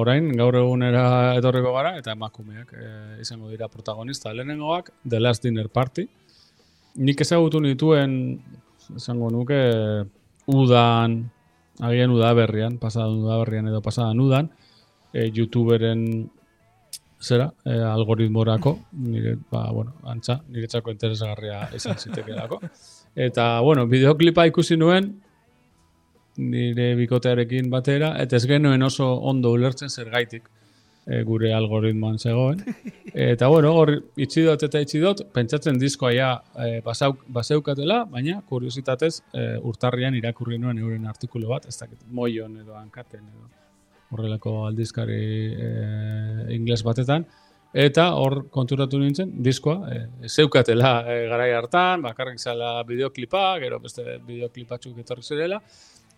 [0.00, 2.86] orain, gaur egunera etorriko gara, eta emakumeak e,
[3.20, 4.32] izango dira protagonista.
[4.32, 6.06] Lehenengoak, The Last Dinner Party.
[6.96, 8.40] Nik ezagutu nituen,
[8.96, 9.60] esango nuke,
[10.48, 11.20] udan,
[11.84, 14.50] agian udaberrian, pasadan udaberrian edo pasadan udan,
[15.12, 16.30] e, youtuberen
[17.20, 22.62] zera, e, algoritmorako, nire, ba, bueno, antza, niretzako interesgarria izan zitekeelako.
[23.14, 25.18] Eta, bueno, bideoklipa ikusi nuen,
[26.40, 30.48] nire bikotearekin batera, eta ez genuen oso ondo ulertzen zergaitik
[31.06, 32.62] e, gure algoritmoan zegoen.
[33.30, 38.38] Eta, bueno, hor itxi dut eta itxi dut, pentsatzen diskoa ja e, basauk, baseukatela, baina,
[38.46, 43.48] kuriositatez, e, urtarrian irakurri nuen euren artikulu bat, ez dakit, moion edo hankaten edo
[44.14, 45.20] horrelako aldizkari
[45.54, 45.70] e,
[46.54, 47.26] ingles batetan,
[47.74, 54.20] eta hor konturatu nintzen, diskoa, e, zeukatela e, garai hartan, bakarrik zala bideoklipa, gero beste
[54.26, 55.60] bideoklipatxuk etorri zirela,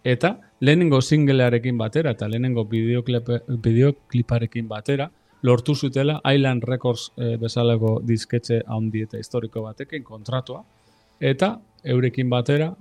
[0.05, 5.11] eta lehenengo singlearekin batera, eta lehenengo bideoklip- bideokliparekin batera,
[5.43, 10.63] lortu zutela Island Records e, bezalako disketxe handi eta historiko batekin kontratua,
[11.21, 12.73] eta eurekin batera,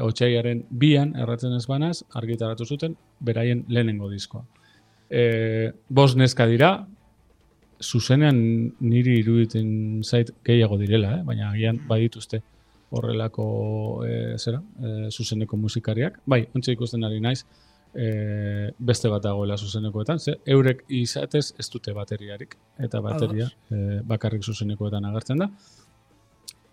[0.00, 4.44] otxaiaren bian, erratzen ez banaz, argitaratu zuten, beraien lehenengo diskoa.
[5.10, 6.86] E, bos neska dira,
[7.80, 8.38] zuzenean
[8.80, 11.22] niri iruditen zait gehiago direla, eh?
[11.24, 12.42] baina agian badituzte
[12.90, 13.44] horrelako
[14.06, 16.20] e, zera, e, zuzeneko musikariak.
[16.26, 17.44] Bai, ontsa ikusten ari naiz,
[17.94, 24.42] e, beste bat dagoela zuzenekoetan, ze eurek izatez ez dute bateriarik, eta bateria e, bakarrik
[24.42, 25.50] zuzenekoetan agertzen da.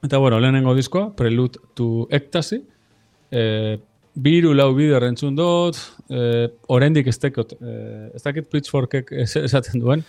[0.04, 2.62] Eta bueno, lehenengo diskoa, Prelude to Ecstasy,
[3.32, 3.78] e,
[4.18, 5.78] biru lau bider entzun dut,
[6.10, 7.74] e, oraindik ez dakit, e,
[8.16, 10.04] ez dakit Pitchforkek es- esaten duen,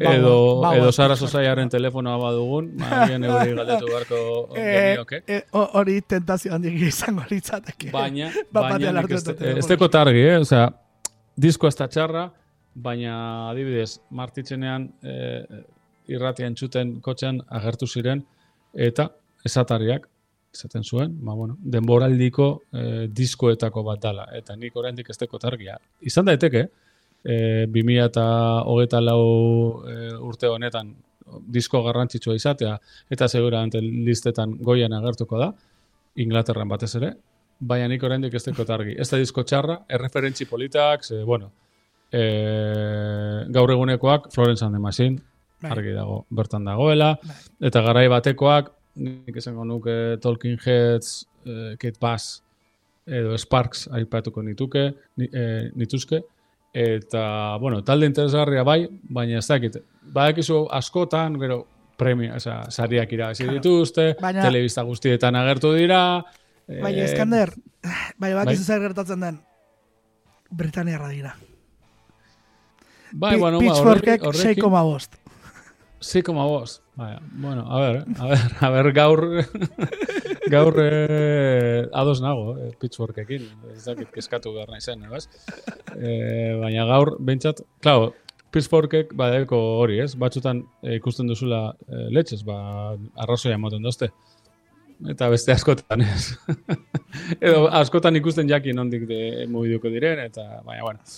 [0.00, 1.16] edo, ba, ba, edo ba, Sara.
[1.16, 4.20] Sosaiaren telefonoa badugun, magien euri galdetu beharko
[4.56, 5.22] Eh, genioke.
[5.26, 7.90] eh, ho- hori tentazio handik izango litzateke.
[7.92, 10.38] Baina, baina batean nik hartu ez, dut ez dekot argi, eh?
[10.40, 10.68] Osea,
[11.36, 12.30] disko ez txarra,
[12.74, 15.44] baina adibidez, martitzenean eh,
[16.08, 18.24] irratia entzuten kotxean agertu ziren,
[18.74, 19.10] eta
[19.44, 20.08] esatariak,
[20.54, 25.78] esaten zuen, ba, bueno, denboraldiko eh, diskoetako bat dala, eta nik oraindik ez dekot argia.
[26.00, 26.83] Izan daiteke, eh,
[27.24, 28.24] 2000 eta
[28.68, 30.92] hogeta lau eh, urte honetan
[31.48, 32.74] disko garrantzitsua izatea,
[33.10, 35.52] eta seguramente listetan goian agertuko da,
[36.20, 37.14] Inglaterran batez ere,
[37.58, 38.94] baina nik oraindik ez dekot argi.
[39.00, 41.50] Ez da disko txarra, erreferentzi politak, ze, bueno,
[42.12, 42.24] e,
[43.50, 45.18] gaur egunekoak Florence and the Machine,
[45.62, 45.72] Bai.
[45.72, 47.36] argi dago, bertan dagoela, Bai.
[47.70, 48.70] eta garai batekoak,
[49.00, 52.42] nik esango nuke Talking Heads, e, Kate Bass,
[53.06, 56.22] edo Sparks aipatuko nituke, ni, e, nituzke,
[56.74, 59.76] Eta, bueno, talde interesgarria bai, baina ez dakit.
[60.14, 61.60] Badakizu askotan, gero,
[61.96, 63.60] premia, oza, sariak irabazi claro.
[63.60, 66.00] dituzte, baina, telebista guztietan agertu dira.
[66.66, 67.54] Baina, eh, Eskander,
[68.18, 69.38] bai, bakizu zer gertatzen den.
[70.50, 71.36] Britaniarra dira.
[73.12, 74.26] Bai, bueno, ba, horrek...
[74.26, 75.23] 6,5.
[76.04, 76.82] Sí, como vos.
[76.96, 77.18] Vaya.
[77.32, 79.46] Bueno, a ver, a ver, a ver, gaur...
[80.50, 85.06] gaur eh, ados nago, eh, pitchfork ekin, ez dakit kiskatu behar nahi zen,
[85.96, 88.12] eh, baina gaur, bentsat, klau,
[88.52, 90.12] pitchforkek badeko hori, ez?
[90.20, 92.58] Batzutan eh, ikusten duzula eh, letxez, ba,
[93.24, 94.10] arrazoia moten dozte.
[95.10, 96.34] Eta beste askotan, ez?
[97.46, 101.16] Edo askotan ikusten jakin ondik de mugiduko diren, eta baina, bueno.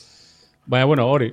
[0.71, 1.33] Baina, bueno, hori,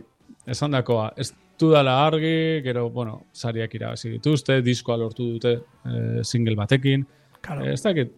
[0.50, 1.30] esan dakoa, ez,
[1.60, 5.54] dudala argi, gero, bueno, sariak irabazi dituzte, diskoa lortu dute
[5.86, 7.06] eh, single batekin,
[7.42, 7.66] Claro.
[7.66, 8.12] ez dakit,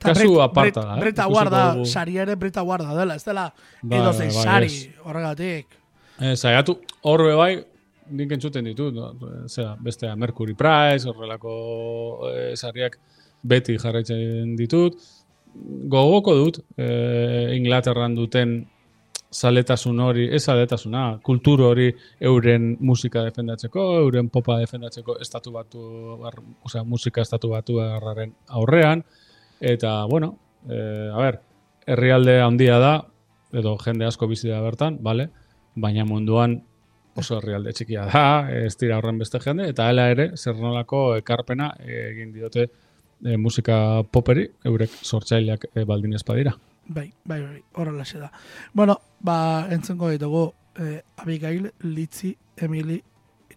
[0.00, 1.12] Ta kasu Brit- aparta da, eh?
[1.28, 5.66] Guarda, sari ere Brita guarda dela, ez dela Bai, edo zein bai, sari, horregatik.
[6.20, 7.64] Eh, saiatu, horbe bai,
[8.10, 9.10] nik entzuten ditut, no?
[9.46, 12.96] zera, bestea Mercury Prize, horrelako eh, sariak
[13.42, 14.96] beti jarraitzen ditut,
[15.90, 18.68] gogoko dut e, Inglaterran duten
[19.30, 25.82] zaletasun hori, ez zaletasuna, kultur hori euren musika defendatzeko, euren popa defendatzeko estatu batu,
[26.20, 29.04] bar, osea, musika estatu batu barraren aurrean,
[29.60, 30.34] eta, bueno,
[30.68, 30.80] e,
[31.12, 31.40] a ber,
[31.86, 32.94] herrialde handia da,
[33.52, 35.30] edo jende asko bizi da bertan, bale?
[35.80, 36.56] baina munduan
[37.18, 41.70] oso herrialde txikia da, ez dira horren beste jende, eta hala ere, zer nolako ekarpena
[41.86, 46.56] egin diote e, musika poperi, eurek sortzaileak e, baldin espadira.
[46.90, 48.32] Bai, bai, bai, horrela da.
[48.72, 53.04] Bueno, ba, entzungo ditugu eh, Abigail, Litzi, Emily,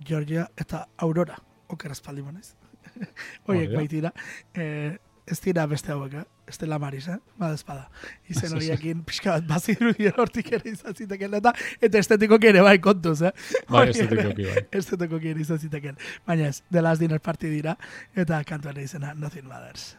[0.05, 1.39] Georgia eta Aurora.
[1.67, 2.53] Oker espaldi manez.
[3.47, 3.77] Oiek Hori da.
[3.79, 4.11] baitira.
[4.53, 6.23] Eh, ez dira beste hauek, eh?
[6.45, 7.17] Estela Maris, eh?
[7.39, 7.89] Bada espada.
[8.29, 13.23] Izen horiekin pixka bat baziru hortik ere izan ziteken eta eta estetikoki ere bai kontuz,
[13.23, 13.33] eh?
[13.67, 14.67] Bai, Hori bai.
[14.83, 15.97] Estetikoki ere izan ziteken.
[16.27, 17.79] Baina ez, The Last Dinner Party dira
[18.13, 19.95] eta kantuaren izena Nothing Matters.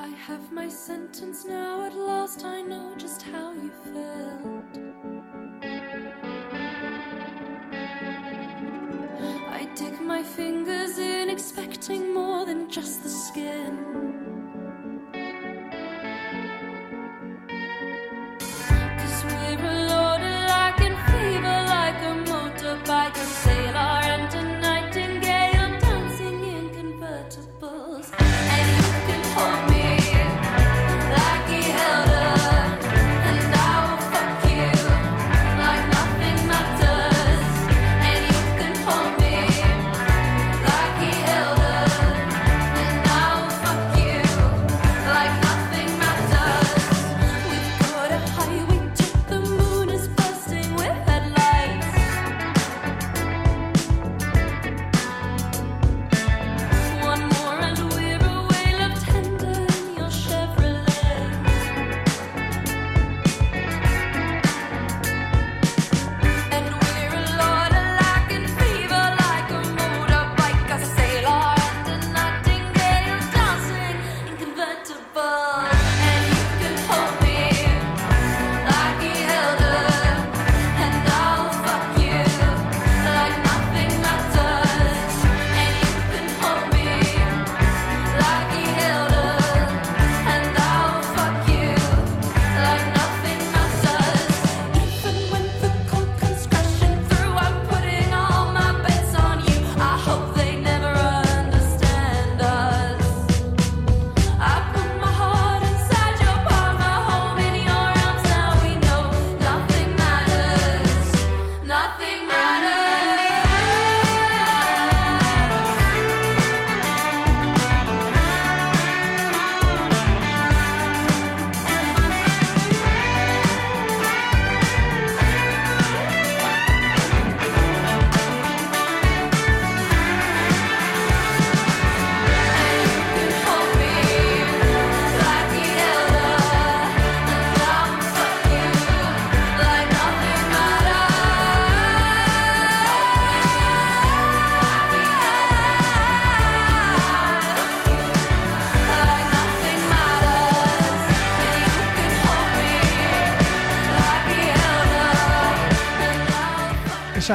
[0.00, 4.78] I have my sentence now, at last I know just how you felt.
[9.50, 14.17] I dig my fingers in, expecting more than just the skin.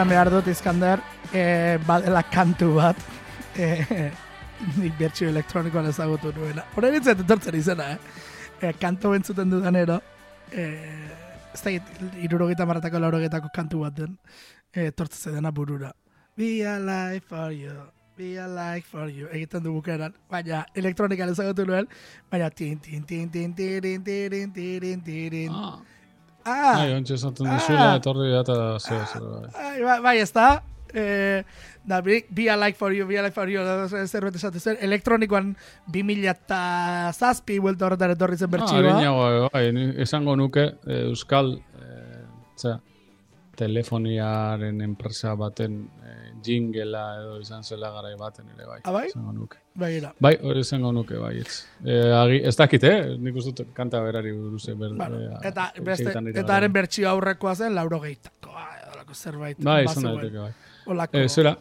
[0.03, 0.99] Esan behar dut Iskander,
[1.31, 2.97] eh, badela kantu bat,
[3.55, 4.09] eh,
[4.75, 6.65] nik bertxio elektronikoan ezagutu nuena.
[6.75, 8.25] Horren itzet etortzen izena, eh?
[8.67, 10.01] eh kantu entzuten dudanero,
[10.51, 11.71] eh, ez da,
[12.19, 14.17] irurogeita maratako laurogeitako kantu bat den,
[14.73, 15.93] eh, etortzen dena burura.
[16.35, 17.79] Be alive for you,
[18.17, 21.87] be alive for you, egiten du bukeran, baina elektronikan ezagutu nuen,
[22.29, 25.49] baina tin, tin, tin, tin, tirin, tirin, tirin, tirin.
[25.55, 25.79] Ah,
[26.45, 27.53] Ah, Bai, ontsa esaten Ah.
[27.57, 29.49] dizula, etorri eta zeo, zeo, bai.
[29.55, 30.61] Ai, bai, bai, ez da.
[30.93, 31.41] Eh,
[31.85, 34.35] da, be, be a like for you, be a like for you, da, zer- zerbait
[34.35, 35.55] esaten zen, elektronikoan
[35.91, 38.79] 2000 eta zazpi buelta horretan etorri zen Ah, bertxioa.
[38.97, 42.25] arinago, bai, ni esango nuke eh, Euskal eh,
[42.57, 42.79] zera,
[43.55, 45.75] telefoniaren enpresa baten
[46.05, 48.79] eh, jingela edo izan zela garai baten ere bai.
[48.83, 49.07] Ah, bai?
[49.07, 49.57] Esango nuke.
[49.75, 49.91] Bai.
[50.19, 51.59] Bai, hori esango nuke bai, ez.
[51.85, 52.97] Eh, agi, ez dakit, eh?
[53.17, 54.67] Nik uste dut kanta berari buruz.
[54.69, 58.65] eh, Ber, Bueno, eh, eta, beste, etxeetan dira eta haren bertxio aurrekoa zen, lauro gehietakoa,
[58.87, 59.57] edolako zerbait.
[59.63, 60.51] Bai, izan daiteke bai.
[60.85, 61.57] Olako Eh, zera,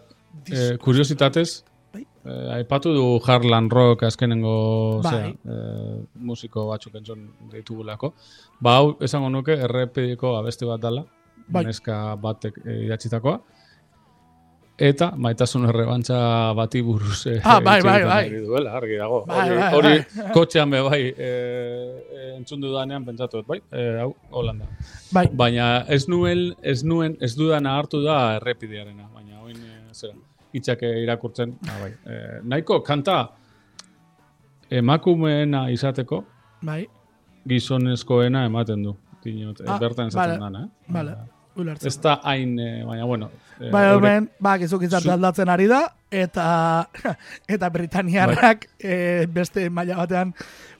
[0.50, 1.62] eh, kuriositatez,
[1.94, 2.06] Bai.
[2.24, 5.12] eh, aipatu du Harlan Rock azkenengo Bai.
[5.12, 8.14] zera, eh, musiko batzuk entzun ditugulako.
[8.60, 11.04] Ba, hau, esango nuke, errepidiko abesti bat dala,
[11.48, 11.64] Bai.
[11.64, 13.40] neska batek eh, idatzitakoa.
[14.82, 16.16] eta maitasun errebantza
[16.56, 18.30] bati buruz eh, Ah, bai, bai, bai.
[18.30, 19.24] duela, argi dago.
[19.26, 20.30] Bai, hori, bai, hori bai.
[20.32, 24.66] kotxean be bai, eh, entzun dudanean pentsatu bai, eh, hau, Holanda.
[25.12, 30.14] Bai, Baina ez nuen, ez nuen, ez dudana hartu da errepidearena, baina oin, e, zera,
[30.52, 31.92] hitzak irakurtzen, ba, bai.
[32.06, 33.28] E, nahiko, kanta
[34.70, 36.24] emakumeena izateko,
[36.62, 36.86] bai,
[37.48, 38.96] gizonezkoena ematen du.
[39.24, 40.92] Dinot, Ah, ah, bertan esaten vale, dana, eh?
[40.92, 41.16] vale,
[41.56, 41.88] ulertzen.
[41.88, 43.30] Ez da hain, eh, baina, bueno.
[43.60, 46.88] eh, Bai, hemen, ba, gizuk izan Zu- aldatzen ari da, eta
[47.48, 48.90] eta Britaniarrak Bai.
[48.90, 50.34] eh, beste maila batean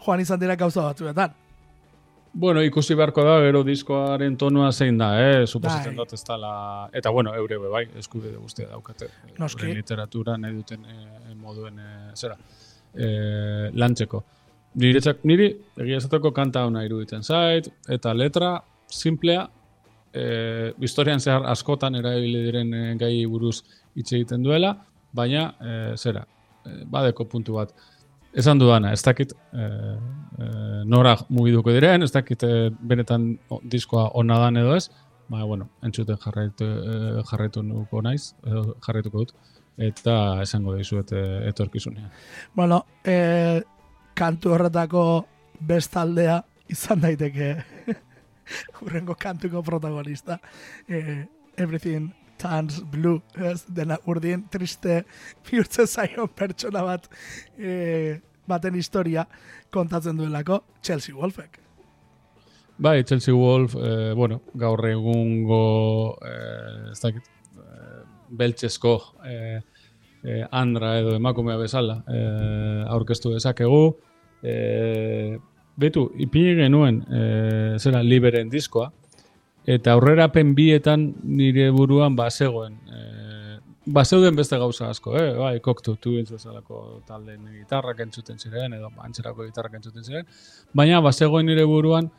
[0.07, 1.33] joan izan dira gauza batzuetan.
[2.35, 5.47] Bueno, ikusi beharko da, gero diskoaren tonua zein da, eh?
[5.47, 5.97] Suposatzen Bai.
[6.07, 6.89] dut ez dela...
[6.93, 9.05] Eta, bueno, eure be, bai, eskubide guztia daukate.
[9.29, 9.67] eh, Noski.
[9.75, 12.39] literatura nahi duten eh, moduen, eh, zera,
[12.97, 14.25] eh, lantzeko.
[14.75, 15.51] Niretzak, niri,
[15.85, 18.55] egia esateko kanta hona iruditzen zait, eta letra,
[18.89, 19.43] simplea,
[20.15, 23.59] eh, historian zehar askotan erabili diren eh, gai buruz
[23.97, 24.75] hitz egiten duela,
[25.13, 26.25] baina, eh, zera,
[26.65, 27.75] eh, badeko puntu bat.
[28.33, 29.97] Esan dudana, ez dakit eh,
[30.41, 34.87] eh, nora mugiduko diren, ez dakit eh, benetan o- diskoa ona dan edo ez,
[35.29, 39.35] baina, bueno, entzuten jarraitu, eh, jarraitu nuko naiz, edo jarraituko dut,
[39.77, 42.09] eta esango dizuet eh, etorkizunean.
[42.57, 43.61] Bueno, eh,
[44.15, 45.05] kantu horretako
[45.61, 46.41] bestaldea
[46.73, 47.55] izan daiteke
[48.81, 50.39] hurrengo kantuko protagonista.
[50.89, 51.25] Eh,
[51.57, 53.65] everything turns blue, ez?
[53.69, 55.03] Dena urdin triste
[55.47, 57.09] bihurtzen zaion pertsona bat
[57.59, 59.27] eh, baten historia
[59.71, 61.61] kontatzen duelako Chelsea Wolfek.
[62.83, 67.29] Bai, Chelsea Wolf, eh, bueno, gaur egungo, eh, ez dakit,
[67.61, 68.01] eh,
[68.31, 68.95] beltzesko
[69.29, 69.61] eh,
[70.25, 73.85] eh, andra edo emakumea bezala eh, aurkeztu dezakegu.
[74.43, 75.39] Eh,
[75.77, 78.91] betu, ipini genuen eh, zera liberen diskoa,
[79.67, 82.79] eta aurrerapen bietan nire buruan bazegoen.
[82.93, 85.33] Eh, bazeuden beste gauza asko, eh?
[85.39, 90.27] bai, koktu tu bezalako taldeen gitarrak entzuten ziren, edo antzerako gitarrak entzuten ziren,
[90.73, 92.11] baina bazegoen nire buruan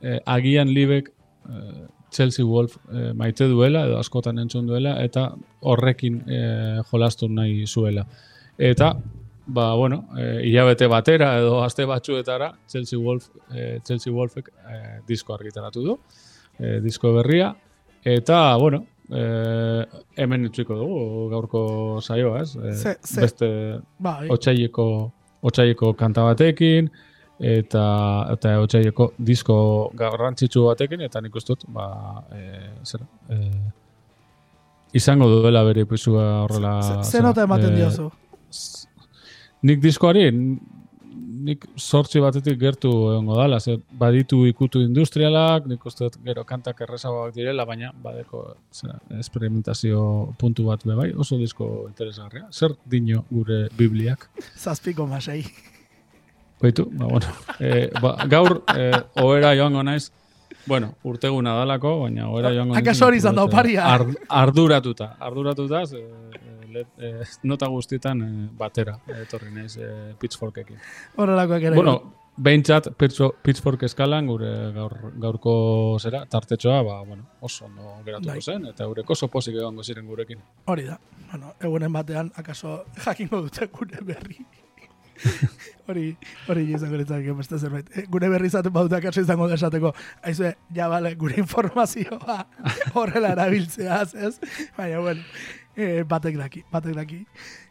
[0.00, 1.10] eh, agian libek
[1.48, 5.28] eh, Chelsea Wolf eh, maite duela, edo askotan entzun duela, eta
[5.62, 8.04] horrekin eh, jolastu nahi zuela.
[8.58, 8.92] Eta,
[9.46, 15.34] ba, bueno, eh, hilabete batera edo aste batzuetara Chelsea Wolf, eh, Chelsea Wolfek eh, disko
[15.34, 15.98] argitaratu du,
[16.58, 17.54] eh, disko berria,
[18.04, 19.84] eta, bueno, eh,
[20.16, 21.62] hemen utziko dugu gaurko
[22.02, 22.56] saioa, ez?
[22.56, 23.48] Eh, Ze- ze- Beste
[23.98, 24.86] Bai, otsaileko
[25.42, 26.90] otsaileko kanta batekin
[27.40, 27.84] eta
[28.34, 29.56] eta otsaileko disko
[29.96, 31.86] garrantzitsu batekin eta nik uste dut ba
[32.36, 33.70] eh zer eh,
[34.92, 38.10] izango duela bere pisua horrela zera, nota ematen eh, diozu?
[39.62, 40.28] nik diskoari
[41.40, 46.82] nik sortzi batetik gertu egongo dala, ze baditu ikutu industrialak, nik uste dut gero kantak
[46.84, 50.02] errezagoak direla, baina badeko zera, experimentazio
[50.38, 52.48] puntu bat be bai, oso disko interesgarria.
[52.52, 54.28] Zer dino gure bibliak?
[54.56, 55.44] Zazpiko masei.
[56.60, 57.26] Baitu, ba, bueno.
[57.60, 58.90] E, ba, gaur, e,
[59.20, 60.10] ohera joango naiz,
[60.66, 62.84] bueno, urteguna dalako, baina ohera joango naiz.
[62.84, 63.84] Akaso hori izan da oparia?
[63.88, 66.04] Ar, arduratuta, arduratuta, e,
[66.72, 67.12] let, e,
[67.48, 68.30] nota guztietan e,
[68.60, 69.90] batera, etorri naiz e,
[70.20, 70.80] pitchforkekin.
[71.16, 71.76] Horrelakoak ere.
[71.76, 71.98] Bueno,
[72.40, 75.54] behintzat pitchfork eskalan gure gaur, gaurko
[76.00, 78.44] zera, tartetxoa, ba, bueno, oso ondo geratuko Bai.
[78.44, 80.40] zen, eta eurek oso pozik egongo ziren gurekin.
[80.72, 80.98] Hori da.
[81.30, 84.40] Bueno, egunen batean, akaso jakingo dute gure berri.
[85.90, 86.10] Hori,
[86.48, 87.88] hori izango litzateke beste zerbait.
[87.96, 89.92] E, gure berri izaten baute akaso izango da esateko,
[90.26, 92.44] aizue, ja bale, gure informazioa
[92.98, 94.34] horrela erabiltzeaz, ez?
[94.76, 95.24] Baina, bueno,
[95.76, 97.20] e, batek daki, batek daki.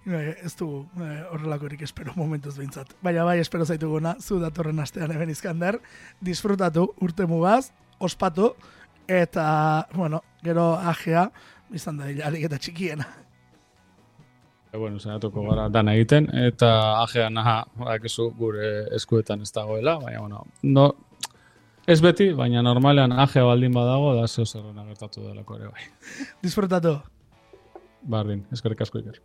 [0.09, 0.69] E, ez du
[0.99, 2.95] e, horrelakorik espero momentuz behintzat.
[3.05, 5.79] Baina bai, espero zaituguna, zu datorren astean hemen izkander,
[6.21, 7.69] disfrutatu urte mugaz,
[7.99, 8.53] ospatu,
[9.09, 11.29] eta, bueno, gero ajea,
[11.75, 13.07] izan da hilalik eta txikiena.
[14.71, 16.69] E, bueno, zenatuko gara dana egiten, eta
[17.01, 20.91] ajean naha, badakizu gure eskuetan ez dagoela, baina, bueno, no,
[21.89, 25.89] ez beti, baina normalean ajea baldin badago, da zeo zerrena gertatu delako ere bai.
[26.45, 26.99] Disfrutatu.
[28.13, 29.17] Bardin, eskerrik asko iker.